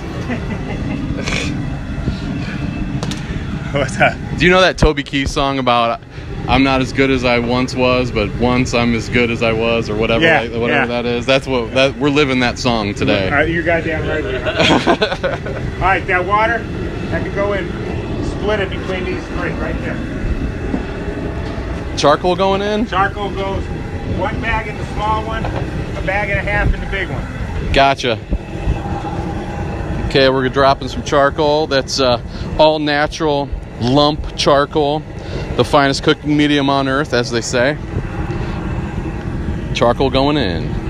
What's 3.73 3.97
that? 3.97 4.15
Do 4.37 4.45
you 4.45 4.51
know 4.51 4.61
that 4.61 4.77
Toby 4.77 5.01
Keith 5.01 5.29
song 5.29 5.57
about 5.57 5.99
I'm 6.47 6.63
not 6.63 6.81
as 6.81 6.91
good 6.91 7.09
as 7.11 7.23
I 7.23 7.39
once 7.39 7.75
was, 7.75 8.11
but 8.11 8.33
once 8.37 8.73
I'm 8.73 8.93
as 8.95 9.07
good 9.09 9.29
as 9.31 9.41
I 9.43 9.53
was, 9.53 9.89
or 9.89 9.95
whatever, 9.95 10.23
Yeah, 10.25 10.41
like- 10.41 10.51
whatever 10.51 10.69
yeah. 10.71 10.85
that 11.01 11.05
is? 11.05 11.25
That's 11.25 11.47
what 11.47 11.73
that 11.75 11.95
we're 11.97 12.09
living 12.09 12.39
that 12.41 12.57
song 12.59 12.93
today. 12.93 13.29
right, 13.31 13.47
you're 13.49 13.63
goddamn 13.63 14.07
right. 14.07 14.25
All 15.75 15.81
right, 15.81 16.05
that 16.07 16.25
water, 16.25 16.59
that 17.11 17.23
could 17.23 17.35
go 17.35 17.53
in. 17.53 17.69
Split 18.25 18.59
it 18.59 18.69
between 18.71 19.05
these 19.05 19.23
three 19.27 19.51
right 19.51 19.77
there. 19.81 19.95
Charcoal 21.97 22.35
going 22.35 22.61
in? 22.61 22.87
Charcoal 22.87 23.29
goes 23.29 23.63
one 24.17 24.41
bag 24.41 24.67
in 24.67 24.77
the 24.77 24.85
small 24.93 25.23
one, 25.25 25.45
a 25.45 26.01
bag 26.05 26.29
and 26.31 26.39
a 26.39 26.41
half 26.41 26.73
in 26.73 26.79
the 26.79 26.87
big 26.87 27.07
one. 27.09 27.71
Gotcha. 27.73 28.17
Okay, 30.09 30.27
we're 30.29 30.49
dropping 30.49 30.87
some 30.89 31.03
charcoal. 31.03 31.67
That's 31.67 31.99
uh, 31.99 32.21
all 32.57 32.79
natural 32.79 33.47
lump 33.79 34.35
charcoal, 34.35 35.01
the 35.61 35.69
finest 35.69 36.01
cooking 36.01 36.35
medium 36.35 36.71
on 36.71 36.87
earth, 36.87 37.13
as 37.13 37.29
they 37.29 37.39
say. 37.39 37.77
Charcoal 39.75 40.09
going 40.09 40.35
in. 40.35 40.81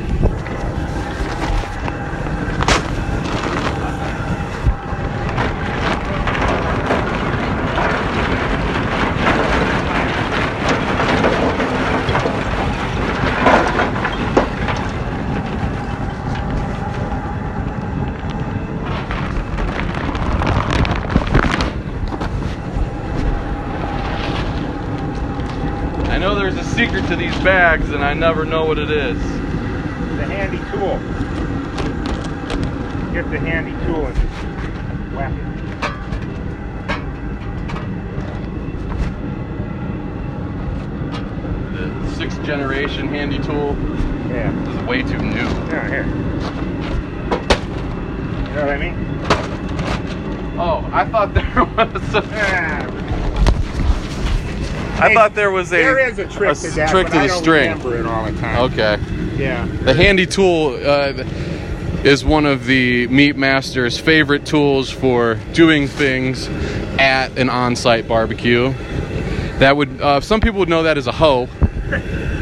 I 26.12 26.18
know 26.18 26.36
there's 26.36 26.58
a 26.58 26.63
secret 26.63 27.08
to 27.08 27.16
these 27.16 27.36
bags, 27.40 27.90
and 27.92 28.00
I 28.12 28.13
never 28.13 28.44
know 28.44 28.65
what 28.65 28.77
it 28.77 28.91
is. 28.91 29.18
The 29.24 30.25
handy 30.25 30.58
tool. 30.70 30.98
Get 33.13 33.30
the 33.32 33.39
handy 33.39 33.72
tool 33.86 34.06
and 34.06 34.15
just 34.18 35.15
whack 35.15 35.32
it. 35.32 35.48
The 41.74 42.12
sixth 42.15 42.44
generation 42.44 43.08
handy 43.08 43.39
tool. 43.39 43.77
Yeah. 44.30 44.51
This 44.65 44.75
is 44.75 44.82
way 44.84 45.03
too 45.03 45.18
new. 45.18 45.48
Yeah, 45.70 45.88
here. 45.88 46.06
You 48.50 48.56
know 48.56 48.65
what 48.65 48.70
I 48.72 48.77
mean? 48.77 48.96
Oh, 50.60 50.89
I 50.91 51.06
thought 51.06 51.34
there 51.34 51.63
was. 51.63 52.13
A, 52.15 52.22
Ah, 52.34 52.91
I 55.01 55.08
Hey, 55.10 55.13
thought 55.15 55.34
there 55.36 55.51
was 55.51 55.70
a. 55.74 55.77
there 55.77 56.00
is 56.08 56.20
a 56.20 56.27
trick 56.27 56.58
to 56.60 56.70
that, 56.72 56.89
trick 56.89 57.08
but 57.08 57.13
to 57.13 57.20
I 57.20 57.22
the 57.24 57.27
don't 57.29 57.41
string. 57.43 57.72
it 57.72 58.05
all 58.05 58.25
the 58.25 58.39
time. 58.39 58.72
Okay. 58.72 58.98
Yeah. 59.36 59.65
The 59.65 59.93
handy 59.93 60.25
tool 60.27 60.75
uh, 60.75 61.24
is 62.03 62.24
one 62.24 62.46
of 62.46 62.65
the 62.65 63.08
Meat 63.08 63.36
Master's 63.36 63.98
favorite 64.00 64.46
tools 64.46 64.89
for 64.91 65.36
doing 65.53 65.88
things 65.88 66.48
at 67.00 67.36
an 67.39 67.50
on-site 67.50 68.08
barbecue. 68.08 68.74
That 69.58 69.75
would 69.77 70.00
uh, 70.01 70.22
some 70.22 70.39
people 70.39 70.60
would 70.60 70.70
know 70.70 70.84
that 70.84 70.98
as 70.98 71.08
a 71.08 71.12
hoe, 71.12 71.48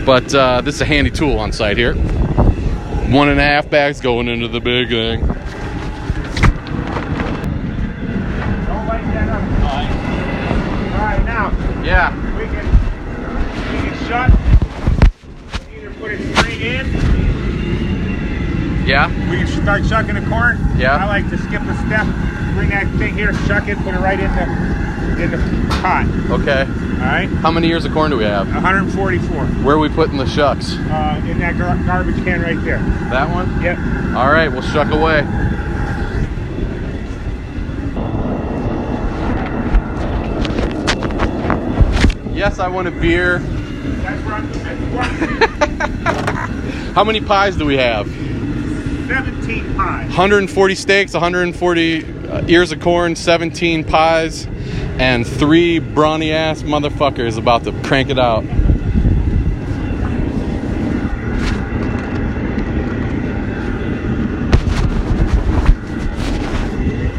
but 0.05 0.33
uh, 0.35 0.61
this 0.61 0.75
is 0.75 0.81
a 0.81 0.85
handy 0.85 1.11
tool 1.11 1.39
on 1.39 1.51
site 1.53 1.77
here. 1.77 1.93
One 1.95 3.29
and 3.29 3.39
a 3.39 3.43
half 3.43 3.69
bags 3.69 4.01
going 4.01 4.27
into 4.27 4.47
the 4.47 4.59
big 4.59 4.89
thing. 4.89 5.19
Don't 5.21 5.37
light 8.87 9.03
that 9.13 9.29
up. 9.29 9.41
All 10.93 11.05
right, 11.05 11.23
now 11.25 11.51
Yeah. 11.83 12.13
we 12.37 12.45
can 12.45 12.65
we 13.73 13.89
can 13.89 13.97
shut. 14.07 14.29
Either 15.75 15.91
in. 16.61 16.85
Yeah. 18.85 19.07
We 19.29 19.45
start 19.45 19.85
shucking 19.85 20.15
the 20.15 20.21
corn. 20.29 20.57
Yeah. 20.77 20.95
I 20.97 21.05
like 21.05 21.29
to 21.29 21.37
skip 21.37 21.61
a 21.61 21.75
step. 21.85 22.07
Bring 22.55 22.69
that 22.69 22.87
thing 22.97 23.13
here, 23.15 23.33
shuck 23.45 23.67
it, 23.67 23.77
put 23.79 23.93
it 23.93 23.99
right 23.99 24.19
in 24.19 24.31
the 24.35 25.23
in 25.23 25.31
the 25.31 25.37
pot. 25.81 26.07
Okay. 26.31 26.61
All 26.61 27.05
right. 27.05 27.27
How 27.27 27.51
many 27.51 27.67
years 27.67 27.85
of 27.85 27.93
corn 27.93 28.09
do 28.11 28.17
we 28.17 28.23
have? 28.23 28.47
144. 28.47 29.45
Where 29.63 29.75
are 29.75 29.79
we 29.79 29.89
putting 29.89 30.17
the 30.17 30.25
shucks? 30.25 30.73
Uh, 30.73 31.21
in 31.27 31.39
that 31.39 31.57
gar- 31.57 31.77
garbage 31.85 32.15
can 32.23 32.41
right 32.41 32.59
there. 32.63 32.79
That 33.09 33.29
one. 33.29 33.61
Yep. 33.61 33.77
All 34.17 34.31
right. 34.31 34.47
We'll 34.49 34.61
shuck 34.61 34.91
away. 34.91 35.21
Yes, 42.33 42.59
I 42.59 42.67
want 42.69 42.87
a 42.87 42.91
beer. 42.91 43.39
That's 43.99 44.25
where 44.25 44.35
I'm 44.35 44.49
that's 44.49 44.69
How 47.00 47.06
many 47.06 47.22
pies 47.22 47.56
do 47.56 47.65
we 47.65 47.77
have? 47.77 48.10
17 48.10 49.74
pies. 49.77 50.08
140 50.10 50.75
steaks, 50.75 51.13
140 51.13 52.27
uh, 52.27 52.46
ears 52.50 52.74
of 52.74 52.82
corn, 52.82 53.15
17 53.15 53.86
pies, 53.86 54.46
and 55.00 55.25
three 55.25 55.79
brawny 55.79 56.33
ass 56.33 56.62
motherfuckers 56.64 57.38
about 57.38 57.64
to 57.64 57.72
crank 57.83 58.09
it 58.09 58.20
out. 58.20 58.44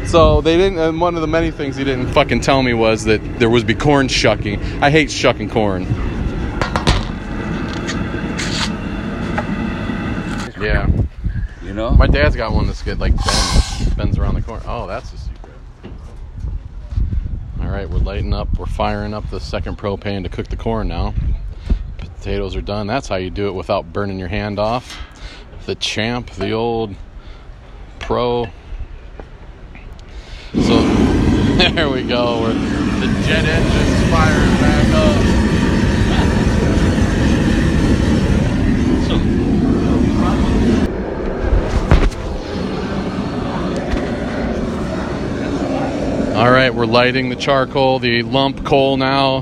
So 0.07 0.43
they 0.43 0.59
didn't. 0.59 0.79
And 0.79 1.01
one 1.01 1.14
of 1.14 1.23
the 1.23 1.27
many 1.27 1.51
things 1.51 1.77
he 1.77 1.85
didn't 1.85 2.09
fucking 2.09 2.43
tell 2.43 2.62
me 2.62 2.75
was 2.75 3.05
that 3.05 3.38
there 3.38 3.49
was 3.49 3.64
be 3.64 3.75
corn 3.75 4.09
shucking. 4.09 4.62
I 4.83 4.90
hate 4.90 5.11
shucking 5.11 5.49
corn. 5.49 6.10
Yeah. 10.61 10.88
You 11.62 11.73
know? 11.73 11.90
My 11.90 12.07
dad's 12.07 12.37
got 12.37 12.53
one 12.53 12.66
that's 12.66 12.83
good, 12.83 13.01
like 13.01 13.14
bends, 13.16 13.94
bends 13.94 14.18
around 14.18 14.35
the 14.35 14.42
corner. 14.42 14.62
Oh, 14.66 14.87
that's 14.87 15.12
a 15.12 15.16
secret. 15.16 15.53
All 17.62 17.68
right, 17.68 17.88
we're 17.88 17.99
lighting 17.99 18.35
up. 18.35 18.59
We're 18.59 18.66
firing 18.66 19.14
up 19.14 19.29
the 19.31 19.40
second 19.40 19.79
propane 19.79 20.23
to 20.25 20.29
cook 20.29 20.49
the 20.49 20.57
corn 20.57 20.88
now. 20.88 21.14
Potatoes 21.96 22.57
are 22.57 22.61
done. 22.61 22.87
That's 22.87 23.09
how 23.09 23.16
you 23.16 23.31
do 23.31 23.49
it 23.49 23.53
without 23.53 23.92
burning 23.92 24.18
your 24.18 24.29
hand 24.29 24.59
off. 24.59 25.01
The 25.64 25.75
champ, 25.75 26.31
the 26.33 26.53
old 26.53 26.94
pro. 27.99 28.46
So 30.55 30.61
there 31.73 31.88
we 31.88 32.03
go. 32.03 32.40
We're, 32.42 32.53
the 32.53 33.07
jet 33.27 33.44
engine's 33.44 34.11
firing 34.11 34.61
back 34.61 34.94
up. 34.94 35.40
All 46.40 46.50
right, 46.50 46.74
we're 46.74 46.87
lighting 46.87 47.29
the 47.29 47.37
charcoal, 47.37 47.98
the 47.98 48.22
lump 48.22 48.64
coal 48.64 48.96
now. 48.96 49.40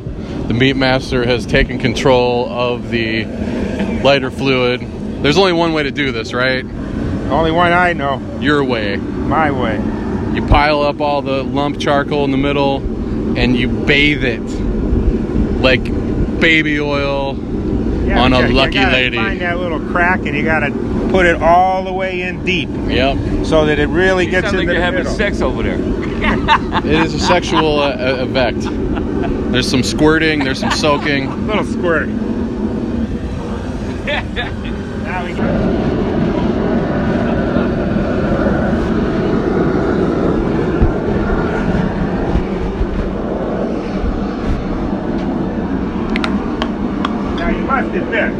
The 0.49 0.55
meat 0.55 0.75
master 0.75 1.25
has 1.25 1.47
taken 1.47 1.79
control 1.79 2.49
of 2.51 2.91
the 2.91 3.25
lighter 4.03 4.33
fluid. 4.33 4.81
There's 5.23 5.39
only 5.39 5.53
one 5.53 5.73
way 5.75 5.85
to 5.85 5.93
do 5.93 6.11
this, 6.11 6.33
right? 6.35 6.65
Only 7.31 7.53
one 7.53 7.73
I 7.73 7.93
know. 7.93 8.21
Your 8.41 8.65
way. 8.65 8.97
My 8.97 9.53
way. 9.53 9.77
You 10.35 10.45
pile 10.49 10.83
up 10.83 11.01
all 11.01 11.23
the 11.23 11.45
lump 11.45 11.79
charcoal 11.79 12.25
in 12.25 12.33
the 12.33 12.37
middle 12.37 12.79
and 13.39 13.57
you 13.57 13.69
bathe 13.69 14.25
it 14.25 14.41
like 15.61 15.85
baby 16.41 16.81
oil. 16.81 17.37
Yeah, 18.07 18.23
On 18.23 18.33
a 18.33 18.37
you 18.39 18.43
gotta- 18.43 18.55
lucky 18.55 18.75
you 18.79 18.81
gotta 18.83 18.97
lady. 18.97 19.17
Find 19.19 19.41
that 19.41 19.59
little 19.61 19.81
crack 19.81 20.21
and 20.27 20.35
you 20.37 20.43
gotta 20.43 20.73
put 21.11 21.27
it 21.27 21.41
all 21.43 21.85
the 21.85 21.93
way 21.93 22.23
in 22.23 22.45
deep 22.45 22.69
Yep. 22.89 23.45
so 23.45 23.67
that 23.67 23.79
it 23.79 23.89
really 23.89 24.25
You 24.25 24.31
gets 24.33 24.47
sound 24.47 24.55
in 24.55 24.61
like 24.61 24.67
the 24.69 24.73
you're 24.75 24.83
having 24.83 25.05
sex 25.07 25.41
over 25.43 25.63
there. 25.63 25.79
It 26.85 26.93
is 27.07 27.15
a 27.15 27.19
sexual 27.21 27.81
uh, 27.81 27.95
effect. 28.25 28.59
There's 29.53 29.69
some 29.69 29.83
squirting, 29.83 30.41
there's 30.41 30.61
some 30.61 30.71
soaking. 30.71 31.27
A 31.27 31.37
Little 31.47 31.65
squirt. 31.65 32.09
now 35.09 35.25
we 35.25 35.35
Now 46.19 47.49
you 47.51 47.65
must 47.65 47.95
admit, 47.95 48.33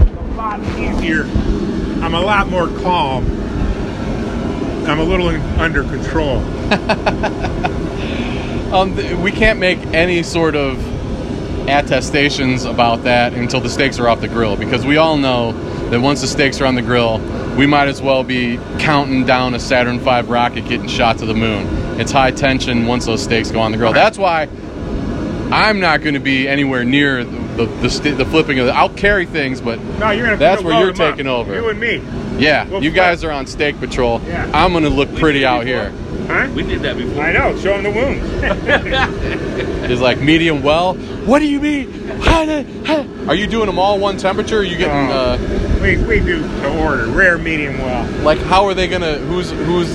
it's 0.00 0.10
a 0.10 0.36
lot 0.36 0.60
easier. 0.78 1.24
I'm 2.02 2.14
a 2.14 2.20
lot 2.20 2.48
more 2.48 2.68
calm. 2.68 3.37
I'm 4.88 5.00
a 5.00 5.04
little 5.04 5.28
in, 5.30 5.40
under 5.60 5.82
control. 5.84 6.42
Um, 8.68 8.94
th- 8.96 9.16
we 9.16 9.32
can't 9.32 9.58
make 9.58 9.78
any 9.94 10.22
sort 10.22 10.54
of 10.54 10.76
attestations 11.66 12.64
about 12.66 13.04
that 13.04 13.32
until 13.32 13.60
the 13.62 13.70
steaks 13.70 13.98
are 13.98 14.06
off 14.08 14.20
the 14.20 14.28
grill 14.28 14.56
because 14.56 14.84
we 14.84 14.98
all 14.98 15.16
know 15.16 15.52
that 15.88 16.00
once 16.02 16.20
the 16.20 16.26
steaks 16.26 16.60
are 16.60 16.66
on 16.66 16.74
the 16.74 16.82
grill, 16.82 17.18
we 17.56 17.66
might 17.66 17.88
as 17.88 18.02
well 18.02 18.22
be 18.24 18.58
counting 18.78 19.24
down 19.24 19.54
a 19.54 19.58
Saturn 19.58 19.98
V 19.98 20.20
rocket 20.20 20.66
getting 20.68 20.86
shot 20.86 21.16
to 21.20 21.24
the 21.24 21.32
moon. 21.32 21.66
It's 21.98 22.12
high 22.12 22.30
tension 22.30 22.86
once 22.86 23.06
those 23.06 23.22
steaks 23.22 23.50
go 23.50 23.60
on 23.60 23.72
the 23.72 23.78
grill. 23.78 23.94
That's 23.94 24.18
why 24.18 24.48
I'm 25.50 25.80
not 25.80 26.02
going 26.02 26.12
to 26.14 26.20
be 26.20 26.46
anywhere 26.46 26.84
near 26.84 27.24
the 27.24 27.64
the, 27.64 27.88
st- 27.88 28.18
the 28.18 28.26
flipping 28.26 28.58
of 28.58 28.66
the. 28.66 28.74
I'll 28.74 28.90
carry 28.90 29.24
things, 29.24 29.62
but 29.62 29.82
No, 29.98 30.10
you're 30.10 30.26
gonna. 30.26 30.36
That's 30.36 30.62
where 30.62 30.78
you're 30.78 30.92
them 30.92 31.00
up. 31.08 31.12
taking 31.14 31.26
over. 31.26 31.54
You 31.54 31.68
and 31.70 31.80
me. 31.80 32.02
Yeah, 32.38 32.66
Well, 32.68 32.82
you 32.82 32.90
guys 32.90 33.24
are 33.24 33.30
on 33.30 33.46
steak 33.46 33.78
patrol. 33.80 34.20
Yeah. 34.26 34.50
I'm 34.54 34.72
going 34.72 34.84
to 34.84 34.90
look 34.90 35.14
pretty 35.16 35.44
out 35.44 35.66
here. 35.66 35.90
Huh? 36.26 36.48
We 36.54 36.62
did 36.62 36.82
that 36.82 36.96
before. 36.96 37.22
I 37.22 37.32
know. 37.32 37.56
Show 37.58 37.74
him 37.78 37.84
the 37.84 37.90
wounds. 37.90 38.24
Is 39.90 40.00
like 40.00 40.20
medium 40.20 40.62
well. 40.62 40.94
What 41.24 41.38
do 41.38 41.46
you 41.46 41.58
mean? 41.60 41.90
How 42.20 42.44
did- 42.44 42.66
how- 42.86 43.06
Are 43.28 43.34
you 43.34 43.46
doing 43.46 43.66
them 43.66 43.78
all 43.78 43.98
one 43.98 44.16
temperature? 44.18 44.56
Or 44.56 44.60
are 44.60 44.64
you 44.64 44.76
getting 44.76 45.10
Oh. 45.10 45.38
uh, 45.38 45.38
we 45.80 45.96
we 45.98 46.20
do 46.20 46.40
the 46.40 46.78
order: 46.82 47.06
rare, 47.06 47.38
medium, 47.38 47.78
well. 47.78 48.04
like 48.22 48.38
how 48.40 48.64
are 48.66 48.74
they 48.74 48.88
gonna? 48.88 49.14
Who's 49.18 49.50
who's? 49.52 49.94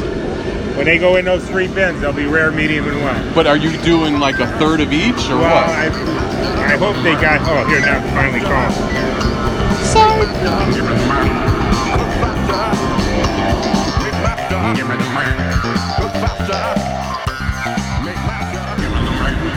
When 0.75 0.85
they 0.85 0.97
go 0.97 1.17
in 1.17 1.25
those 1.25 1.45
three 1.47 1.67
bins, 1.67 2.01
they'll 2.01 2.13
be 2.13 2.25
rare, 2.25 2.49
medium, 2.51 2.87
and 2.87 2.97
well. 3.03 3.33
But 3.35 3.45
are 3.45 3.57
you 3.57 3.77
doing 3.83 4.19
like 4.19 4.39
a 4.39 4.47
third 4.57 4.79
of 4.81 4.91
each 4.93 5.29
or 5.29 5.37
Well, 5.37 5.53
what? 5.53 5.69
I, 5.69 6.73
I 6.73 6.77
hope 6.77 6.95
they 7.03 7.13
got. 7.13 7.41
Oh, 7.47 7.67
here 7.67 7.81
now, 7.81 8.01
finally 8.15 8.39
calm. 8.39 8.71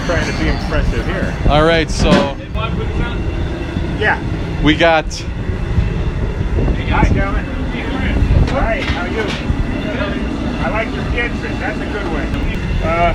Trying 0.07 0.33
to 0.33 0.38
be 0.42 0.49
impressive 0.49 1.05
here. 1.07 1.37
All 1.51 1.64
right, 1.64 1.90
so 1.90 2.11
Yeah. 3.99 4.18
we 4.62 4.75
got 4.77 5.05
Hi, 6.88 7.09
gentlemen. 7.12 7.44
Hi, 8.49 8.81
how 8.81 9.03
are 9.03 9.09
you? 9.09 9.25
I 10.64 10.70
like 10.70 10.94
your 10.94 11.05
entrance. 11.05 11.59
That's 11.59 11.81
a 11.81 11.85
good 11.92 12.07
way. 12.14 12.27
Uh, 12.83 13.14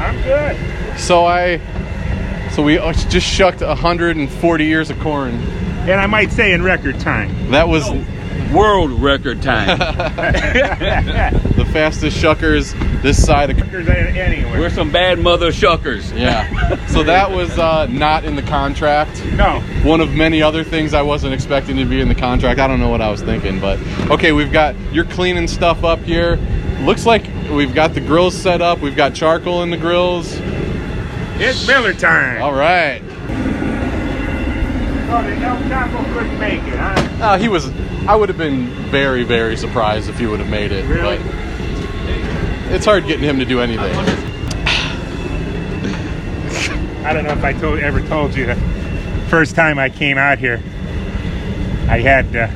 I'm 0.00 0.22
good. 0.22 0.56
so 1.00 1.24
I 1.24 1.58
so 2.52 2.62
we 2.62 2.78
uh, 2.78 2.92
just 2.92 3.26
shucked 3.26 3.60
140 3.62 4.64
years 4.64 4.90
of 4.90 5.00
corn. 5.00 5.34
And 5.88 6.00
I 6.00 6.06
might 6.06 6.30
say 6.30 6.52
in 6.52 6.62
record 6.62 7.00
time. 7.00 7.50
That 7.50 7.66
was 7.66 7.88
world 8.54 8.90
record 8.92 9.42
time. 9.42 9.78
The 11.54 11.64
fastest 11.66 12.16
shuckers 12.20 12.72
this 13.02 13.24
side 13.24 13.50
of. 13.50 13.70
There's 13.70 13.86
a- 13.86 13.92
anywhere. 13.92 14.58
We're 14.58 14.70
some 14.70 14.90
bad 14.90 15.20
mother 15.20 15.52
shuckers. 15.52 16.16
Yeah. 16.18 16.84
So 16.88 17.02
that 17.04 17.30
was 17.30 17.56
uh, 17.58 17.86
not 17.86 18.24
in 18.24 18.34
the 18.34 18.42
contract. 18.42 19.24
no. 19.36 19.60
One 19.84 20.00
of 20.00 20.14
many 20.14 20.42
other 20.42 20.64
things 20.64 20.94
I 20.94 21.02
wasn't 21.02 21.32
expecting 21.32 21.76
to 21.76 21.84
be 21.84 22.00
in 22.00 22.08
the 22.08 22.14
contract. 22.14 22.58
I 22.58 22.66
don't 22.66 22.80
know 22.80 22.88
what 22.88 23.00
I 23.00 23.08
was 23.10 23.22
thinking, 23.22 23.60
but 23.60 23.78
okay, 24.10 24.32
we've 24.32 24.50
got 24.52 24.74
you're 24.92 25.04
cleaning 25.04 25.46
stuff 25.46 25.84
up 25.84 26.00
here. 26.00 26.36
Looks 26.80 27.06
like 27.06 27.24
we've 27.50 27.74
got 27.74 27.94
the 27.94 28.00
grills 28.00 28.34
set 28.34 28.60
up. 28.60 28.80
We've 28.80 28.96
got 28.96 29.14
charcoal 29.14 29.62
in 29.62 29.70
the 29.70 29.76
grills. 29.76 30.36
It's 31.36 31.66
Miller 31.68 31.94
time. 31.94 32.42
All 32.42 32.52
right. 32.54 33.00
Oh, 33.06 33.12
the 33.12 33.12
El 33.12 33.12
Chapo 33.12 33.12
couldn't 33.12 33.12
make 33.12 34.82
it, 34.82 35.02
huh? 35.03 35.03
Uh, 37.22 37.38
he 37.38 37.48
was. 37.48 37.70
I 38.06 38.14
would 38.16 38.28
have 38.28 38.38
been 38.38 38.66
very, 38.90 39.24
very 39.24 39.56
surprised 39.56 40.08
if 40.10 40.18
he 40.18 40.26
would 40.26 40.40
have 40.40 40.48
made 40.50 40.72
it. 40.72 40.84
Really? 40.86 41.16
But 41.18 42.72
it's 42.74 42.84
hard 42.84 43.06
getting 43.06 43.24
him 43.24 43.38
to 43.38 43.44
do 43.44 43.60
anything. 43.60 43.94
I 47.04 47.12
don't 47.12 47.24
know 47.24 47.32
if 47.32 47.44
I 47.44 47.52
told 47.52 47.78
ever 47.80 48.00
told 48.02 48.34
you 48.34 48.46
the 48.46 48.54
first 49.28 49.54
time 49.54 49.78
I 49.78 49.88
came 49.90 50.16
out 50.18 50.38
here, 50.38 50.56
I 51.88 51.98
had 52.00 52.34
uh, 52.34 52.46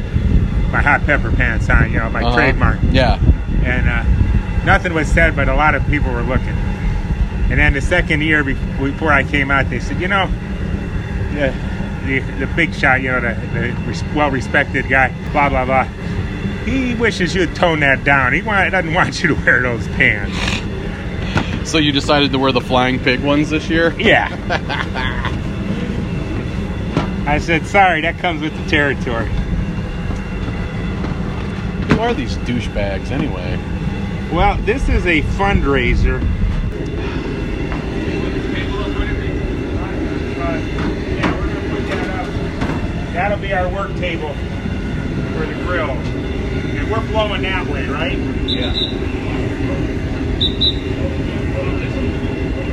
my 0.72 0.80
hot 0.82 1.02
pepper 1.04 1.30
pants 1.30 1.68
on, 1.68 1.90
you 1.92 1.98
know, 1.98 2.08
my 2.10 2.22
Uh-huh. 2.22 2.34
trademark, 2.34 2.78
Yeah. 2.90 3.18
and 3.64 3.88
uh, 3.88 4.64
nothing 4.64 4.94
was 4.94 5.06
said, 5.08 5.36
but 5.36 5.48
a 5.48 5.54
lot 5.54 5.74
of 5.74 5.86
people 5.88 6.12
were 6.12 6.22
looking. 6.22 6.56
And 7.50 7.58
then 7.58 7.72
the 7.74 7.80
second 7.82 8.22
year 8.22 8.42
before 8.42 9.12
I 9.12 9.22
came 9.22 9.50
out, 9.50 9.68
they 9.70 9.80
said, 9.80 10.00
you 10.00 10.08
know, 10.08 10.28
the 11.34 11.52
the, 12.08 12.20
the 12.44 12.46
big 12.54 12.74
shot, 12.74 13.02
you 13.02 13.10
know, 13.10 13.20
the, 13.20 13.34
the 13.34 14.12
well-respected 14.14 14.88
guy, 14.88 15.14
blah 15.32 15.48
blah 15.48 15.64
blah. 15.64 15.84
He 16.64 16.94
wishes 16.94 17.34
you'd 17.34 17.54
tone 17.54 17.80
that 17.80 18.04
down. 18.04 18.32
He 18.32 18.42
want, 18.42 18.70
doesn't 18.72 18.92
want 18.92 19.22
you 19.22 19.34
to 19.34 19.34
wear 19.44 19.62
those 19.62 19.86
pants. 19.88 20.36
So 21.70 21.78
you 21.78 21.92
decided 21.92 22.32
to 22.32 22.38
wear 22.38 22.52
the 22.52 22.60
flying 22.60 22.98
pig 22.98 23.20
ones 23.20 23.50
this 23.50 23.68
year? 23.68 23.94
Yeah. 23.98 24.28
I 27.26 27.38
said, 27.38 27.66
sorry, 27.66 28.00
that 28.00 28.18
comes 28.18 28.40
with 28.40 28.56
the 28.56 28.70
territory. 28.70 29.28
Who 31.88 32.00
are 32.00 32.14
these 32.14 32.36
douchebags 32.38 33.10
anyway? 33.10 33.58
Well, 34.32 34.56
this 34.62 34.88
is 34.88 35.04
a 35.04 35.20
fundraiser. 35.36 36.22
That'll 43.18 43.36
be 43.38 43.52
our 43.52 43.68
work 43.68 43.92
table 43.96 44.32
for 44.32 45.44
the 45.44 45.54
grill. 45.66 45.90
And 45.90 46.88
we're 46.88 47.04
blowing 47.08 47.42
that 47.42 47.66
way, 47.66 47.84
right? 47.88 48.16
Yeah. 48.46 48.72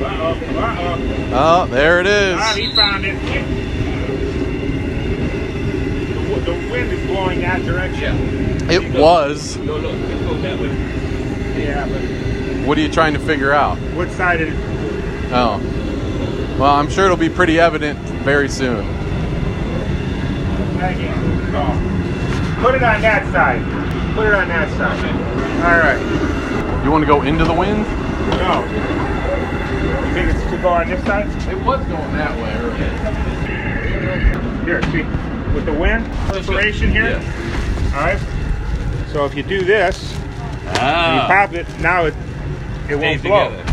Uh-oh, 0.05 0.33
uh-oh. 0.59 1.31
Oh, 1.33 1.65
there 1.71 1.99
it 1.99 2.05
is. 2.05 2.37
Ah, 2.39 2.53
he 2.55 2.71
found 2.75 3.05
it. 3.05 3.15
The, 6.13 6.39
the 6.41 6.53
wind 6.71 6.91
is 6.93 7.07
blowing 7.07 7.41
that 7.41 7.63
direction. 7.65 8.69
It 8.69 8.93
was. 8.93 9.57
No, 9.57 9.79
no, 9.79 9.91
go 10.27 10.37
that 10.41 10.59
way. 10.59 10.67
Yeah, 11.63 11.87
but 11.87 12.67
What 12.67 12.77
are 12.77 12.81
you 12.81 12.91
trying 12.91 13.13
to 13.15 13.19
figure 13.19 13.51
out? 13.51 13.79
what 13.95 14.11
side 14.11 14.41
of 14.41 14.49
it? 14.49 15.31
Oh. 15.33 15.59
Well, 16.59 16.75
I'm 16.75 16.89
sure 16.91 17.05
it'll 17.05 17.17
be 17.17 17.29
pretty 17.29 17.59
evident 17.59 17.97
very 18.23 18.47
soon. 18.47 18.94
Thank. 20.79 20.99
Put 22.61 22.75
it 22.75 22.83
on 22.83 23.01
that 23.01 23.23
side. 23.31 23.61
Put 24.15 24.27
it 24.27 24.33
on 24.33 24.47
that 24.47 24.69
side. 24.77 25.15
All 25.63 25.77
right. 25.79 26.83
You 26.83 26.91
want 26.91 27.01
to 27.03 27.07
go 27.07 27.21
into 27.23 27.43
the 27.45 27.53
wind? 27.53 27.83
No. 28.31 28.63
You 30.07 30.13
think 30.13 30.29
it's 30.35 30.43
to 30.51 30.57
go 30.61 30.69
on 30.69 30.87
this 30.89 31.03
side? 31.05 31.27
It 31.51 31.57
was 31.63 31.79
going 31.87 32.13
that 32.13 32.35
way 32.41 32.53
earlier. 32.57 32.89
Here, 34.65 34.81
see, 34.91 35.03
with 35.53 35.65
the 35.65 35.73
wind 35.73 36.05
perspiration 36.27 36.91
here. 36.91 37.09
Yeah. 37.19 37.91
All 37.95 38.01
right. 38.01 38.19
So 39.11 39.25
if 39.25 39.35
you 39.35 39.43
do 39.43 39.63
this, 39.63 40.13
and 40.13 40.75
you 40.75 40.81
Ah. 40.81 41.27
pop 41.27 41.53
it, 41.53 41.67
now 41.79 42.05
it 42.05 42.13
it 42.89 42.95
won't 42.95 43.19
Stays 43.19 43.21
blow. 43.21 43.49
together. 43.49 43.71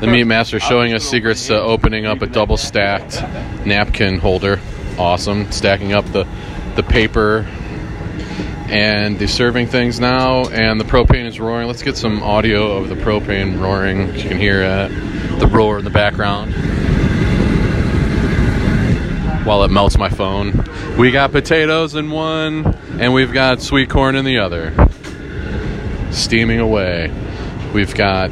The 0.00 0.06
meat 0.08 0.24
master 0.24 0.58
showing 0.60 0.92
us 0.94 1.04
secrets 1.04 1.46
to 1.46 1.60
opening 1.60 2.06
up 2.06 2.22
a 2.22 2.26
double 2.26 2.56
stacked 2.56 3.22
napkin 3.64 4.18
holder. 4.18 4.58
Awesome. 4.98 5.50
Stacking 5.50 5.92
up 5.92 6.04
the 6.12 6.26
the 6.76 6.82
paper 6.82 7.46
and 8.68 9.18
the 9.18 9.28
serving 9.28 9.66
things 9.66 10.00
now 10.00 10.48
and 10.48 10.80
the 10.80 10.84
propane 10.84 11.26
is 11.26 11.38
roaring. 11.38 11.66
Let's 11.66 11.82
get 11.82 11.96
some 11.96 12.22
audio 12.22 12.72
of 12.78 12.88
the 12.88 12.94
propane 12.94 13.60
roaring. 13.60 14.14
You 14.14 14.22
can 14.22 14.38
hear 14.38 14.62
uh, 14.62 14.88
the 15.38 15.46
roar 15.46 15.78
in 15.78 15.84
the 15.84 15.90
background. 15.90 16.54
While 19.44 19.64
it 19.64 19.70
melts 19.70 19.98
my 19.98 20.08
phone. 20.08 20.64
We 20.96 21.10
got 21.10 21.32
potatoes 21.32 21.94
in 21.94 22.10
one 22.10 22.74
and 22.98 23.12
we've 23.12 23.32
got 23.32 23.60
sweet 23.60 23.90
corn 23.90 24.16
in 24.16 24.24
the 24.24 24.38
other. 24.38 24.72
Steaming 26.10 26.60
away. 26.60 27.12
We've 27.74 27.94
got 27.94 28.30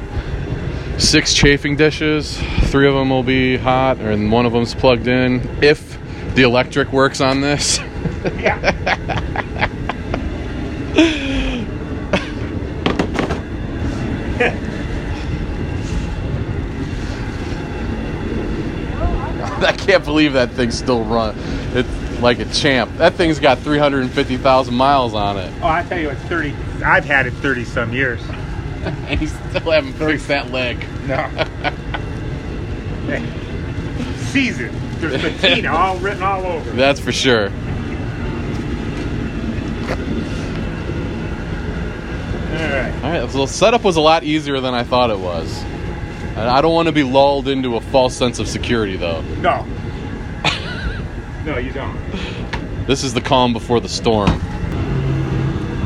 six 0.99 1.35
chafing 1.35 1.77
dishes. 1.77 2.38
Three 2.64 2.87
of 2.87 2.94
them 2.94 3.09
will 3.11 3.23
be 3.23 3.57
hot, 3.57 3.99
and 3.99 4.31
one 4.31 4.44
of 4.44 4.53
them's 4.53 4.75
plugged 4.75 5.09
in. 5.09 5.40
If 5.62 5.89
the 6.35 6.43
electric 6.43 6.93
works 6.93 7.21
on 7.21 7.40
this, 7.40 7.79
Yeah. 8.38 9.66
I 19.62 19.73
can't 19.77 20.05
believe 20.05 20.33
that 20.35 20.51
thing's 20.53 20.79
still 20.79 21.05
run. 21.05 21.35
It's 21.75 22.21
like 22.21 22.38
a 22.38 22.45
champ. 22.47 22.90
That 22.97 23.14
thing's 23.14 23.38
got 23.38 23.59
350,000 23.59 24.75
miles 24.75 25.14
on 25.14 25.37
it, 25.37 25.53
Oh, 25.62 25.66
I 25.69 25.83
tell 25.83 25.99
you, 25.99 26.11
it's 26.11 26.21
thirty. 26.23 26.55
I've 26.85 27.05
had 27.05 27.27
it 27.27 27.33
thirty 27.35 27.64
some 27.64 27.93
years. 27.93 28.21
and 28.83 29.21
you 29.21 29.27
still 29.27 29.71
haven't 29.71 29.93
fixed 29.95 30.29
that 30.29 30.51
leg. 30.51 30.79
No. 31.07 31.16
hey. 33.07 33.27
Season 34.31 34.75
there's 35.01 35.21
patina 35.21 35.73
all 35.73 35.97
written 35.99 36.23
all 36.23 36.45
over. 36.45 36.71
That's 36.73 37.01
for 37.01 37.13
sure. 37.13 37.51
Alright. 42.61 42.95
Alright, 43.03 43.31
so 43.31 43.39
the 43.39 43.47
setup 43.47 43.85
was 43.85 43.97
a 43.97 44.01
lot 44.01 44.23
easier 44.25 44.61
than 44.61 44.75
I 44.75 44.85
thought 44.85 45.11
it 45.11 45.19
was. 45.19 45.63
And 46.31 46.49
I 46.49 46.61
don't 46.61 46.75
want 46.75 46.87
to 46.87 46.93
be 46.93 47.03
lulled 47.03 47.49
into 47.49 47.77
a 47.77 47.81
false 47.81 48.15
sense 48.15 48.39
of 48.39 48.49
security, 48.49 48.97
though. 48.97 49.23
No. 49.41 49.65
no, 51.45 51.59
you 51.59 51.73
don't. 51.73 51.99
This 52.87 53.03
is 53.03 53.15
the 53.15 53.21
calm 53.21 53.53
before 53.53 53.81
the 53.81 53.89
storm. 53.89 54.31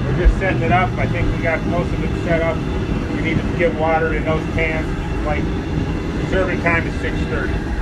We're 0.05 0.27
just 0.27 0.39
setting 0.39 0.63
it 0.63 0.73
up. 0.73 0.91
I 0.99 1.07
think 1.07 1.35
we 1.37 1.43
got 1.43 1.65
most 1.67 1.93
of 1.93 2.03
it 2.03 2.25
set 2.25 2.41
up. 2.43 2.57
We 3.15 3.23
need 3.23 3.37
to 3.37 3.59
get 3.59 3.75
water 3.75 4.15
in 4.15 4.25
those 4.25 4.45
pans. 4.53 4.87
Like, 5.25 5.43
serving 6.31 6.61
time 6.61 6.87
is 6.87 6.95
6.30. 6.95 7.74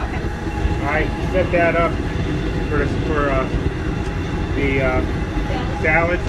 I 0.83 1.07
set 1.33 1.51
that 1.53 1.77
up 1.77 1.92
for 2.68 2.79
the, 2.79 2.87
for 3.07 3.31
uh, 3.31 3.47
the 4.57 4.83
uh, 4.83 5.03
salads. 5.83 6.25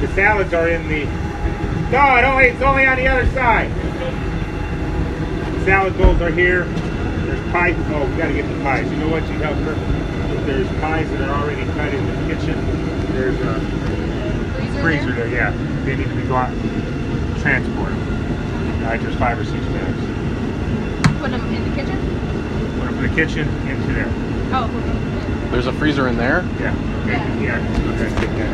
The 0.00 0.08
salads 0.14 0.52
are 0.52 0.68
in 0.68 0.88
the. 0.88 1.04
No, 1.90 2.16
it 2.16 2.24
only—it's 2.24 2.62
only 2.62 2.86
on 2.86 2.96
the 2.96 3.06
other 3.06 3.26
side. 3.32 3.70
The 5.54 5.64
salad 5.64 5.96
bowls 5.96 6.20
are 6.20 6.30
here. 6.30 6.64
There's 6.64 7.52
pies. 7.52 7.76
Oh, 7.90 8.06
we 8.10 8.16
gotta 8.16 8.32
get 8.32 8.48
the 8.48 8.62
pies. 8.62 8.90
You 8.90 8.96
know 8.96 9.08
what? 9.08 9.22
You 9.24 9.38
help 9.38 9.56
her. 9.58 9.74
There's 10.46 10.68
pies 10.80 11.08
that 11.10 11.28
are 11.28 11.42
already 11.42 11.64
cut 11.72 11.94
in 11.94 12.04
the 12.06 12.34
kitchen. 12.34 12.56
There's 13.12 13.38
a 13.40 13.60
freezer, 14.56 14.82
freezer 14.82 15.12
there. 15.12 15.28
there. 15.28 15.52
Yeah, 15.52 15.84
they 15.84 15.96
need 15.96 16.08
to 16.08 16.14
be 16.16 16.22
brought 16.22 16.50
transported. 17.38 17.98
Uh, 18.82 18.96
just 18.96 19.18
five 19.18 19.38
or 19.38 19.44
six 19.44 19.64
minutes. 19.66 20.00
Put 21.20 21.30
them 21.30 21.54
in 21.54 21.70
the 21.70 21.76
kitchen. 21.76 22.21
Put 23.02 23.08
them 23.08 23.16
from 23.16 23.16
the 23.16 23.16
kitchen 23.16 23.48
into 23.68 23.92
there. 23.92 24.08
Oh. 24.52 24.68
There's 25.50 25.66
a 25.66 25.72
freezer 25.72 26.08
in 26.08 26.16
there. 26.16 26.44
Yeah. 26.60 26.74
Okay. 27.02 27.44
Yeah. 27.44 27.58
Okay. 27.94 28.08
Take 28.20 28.30
that. 28.36 28.50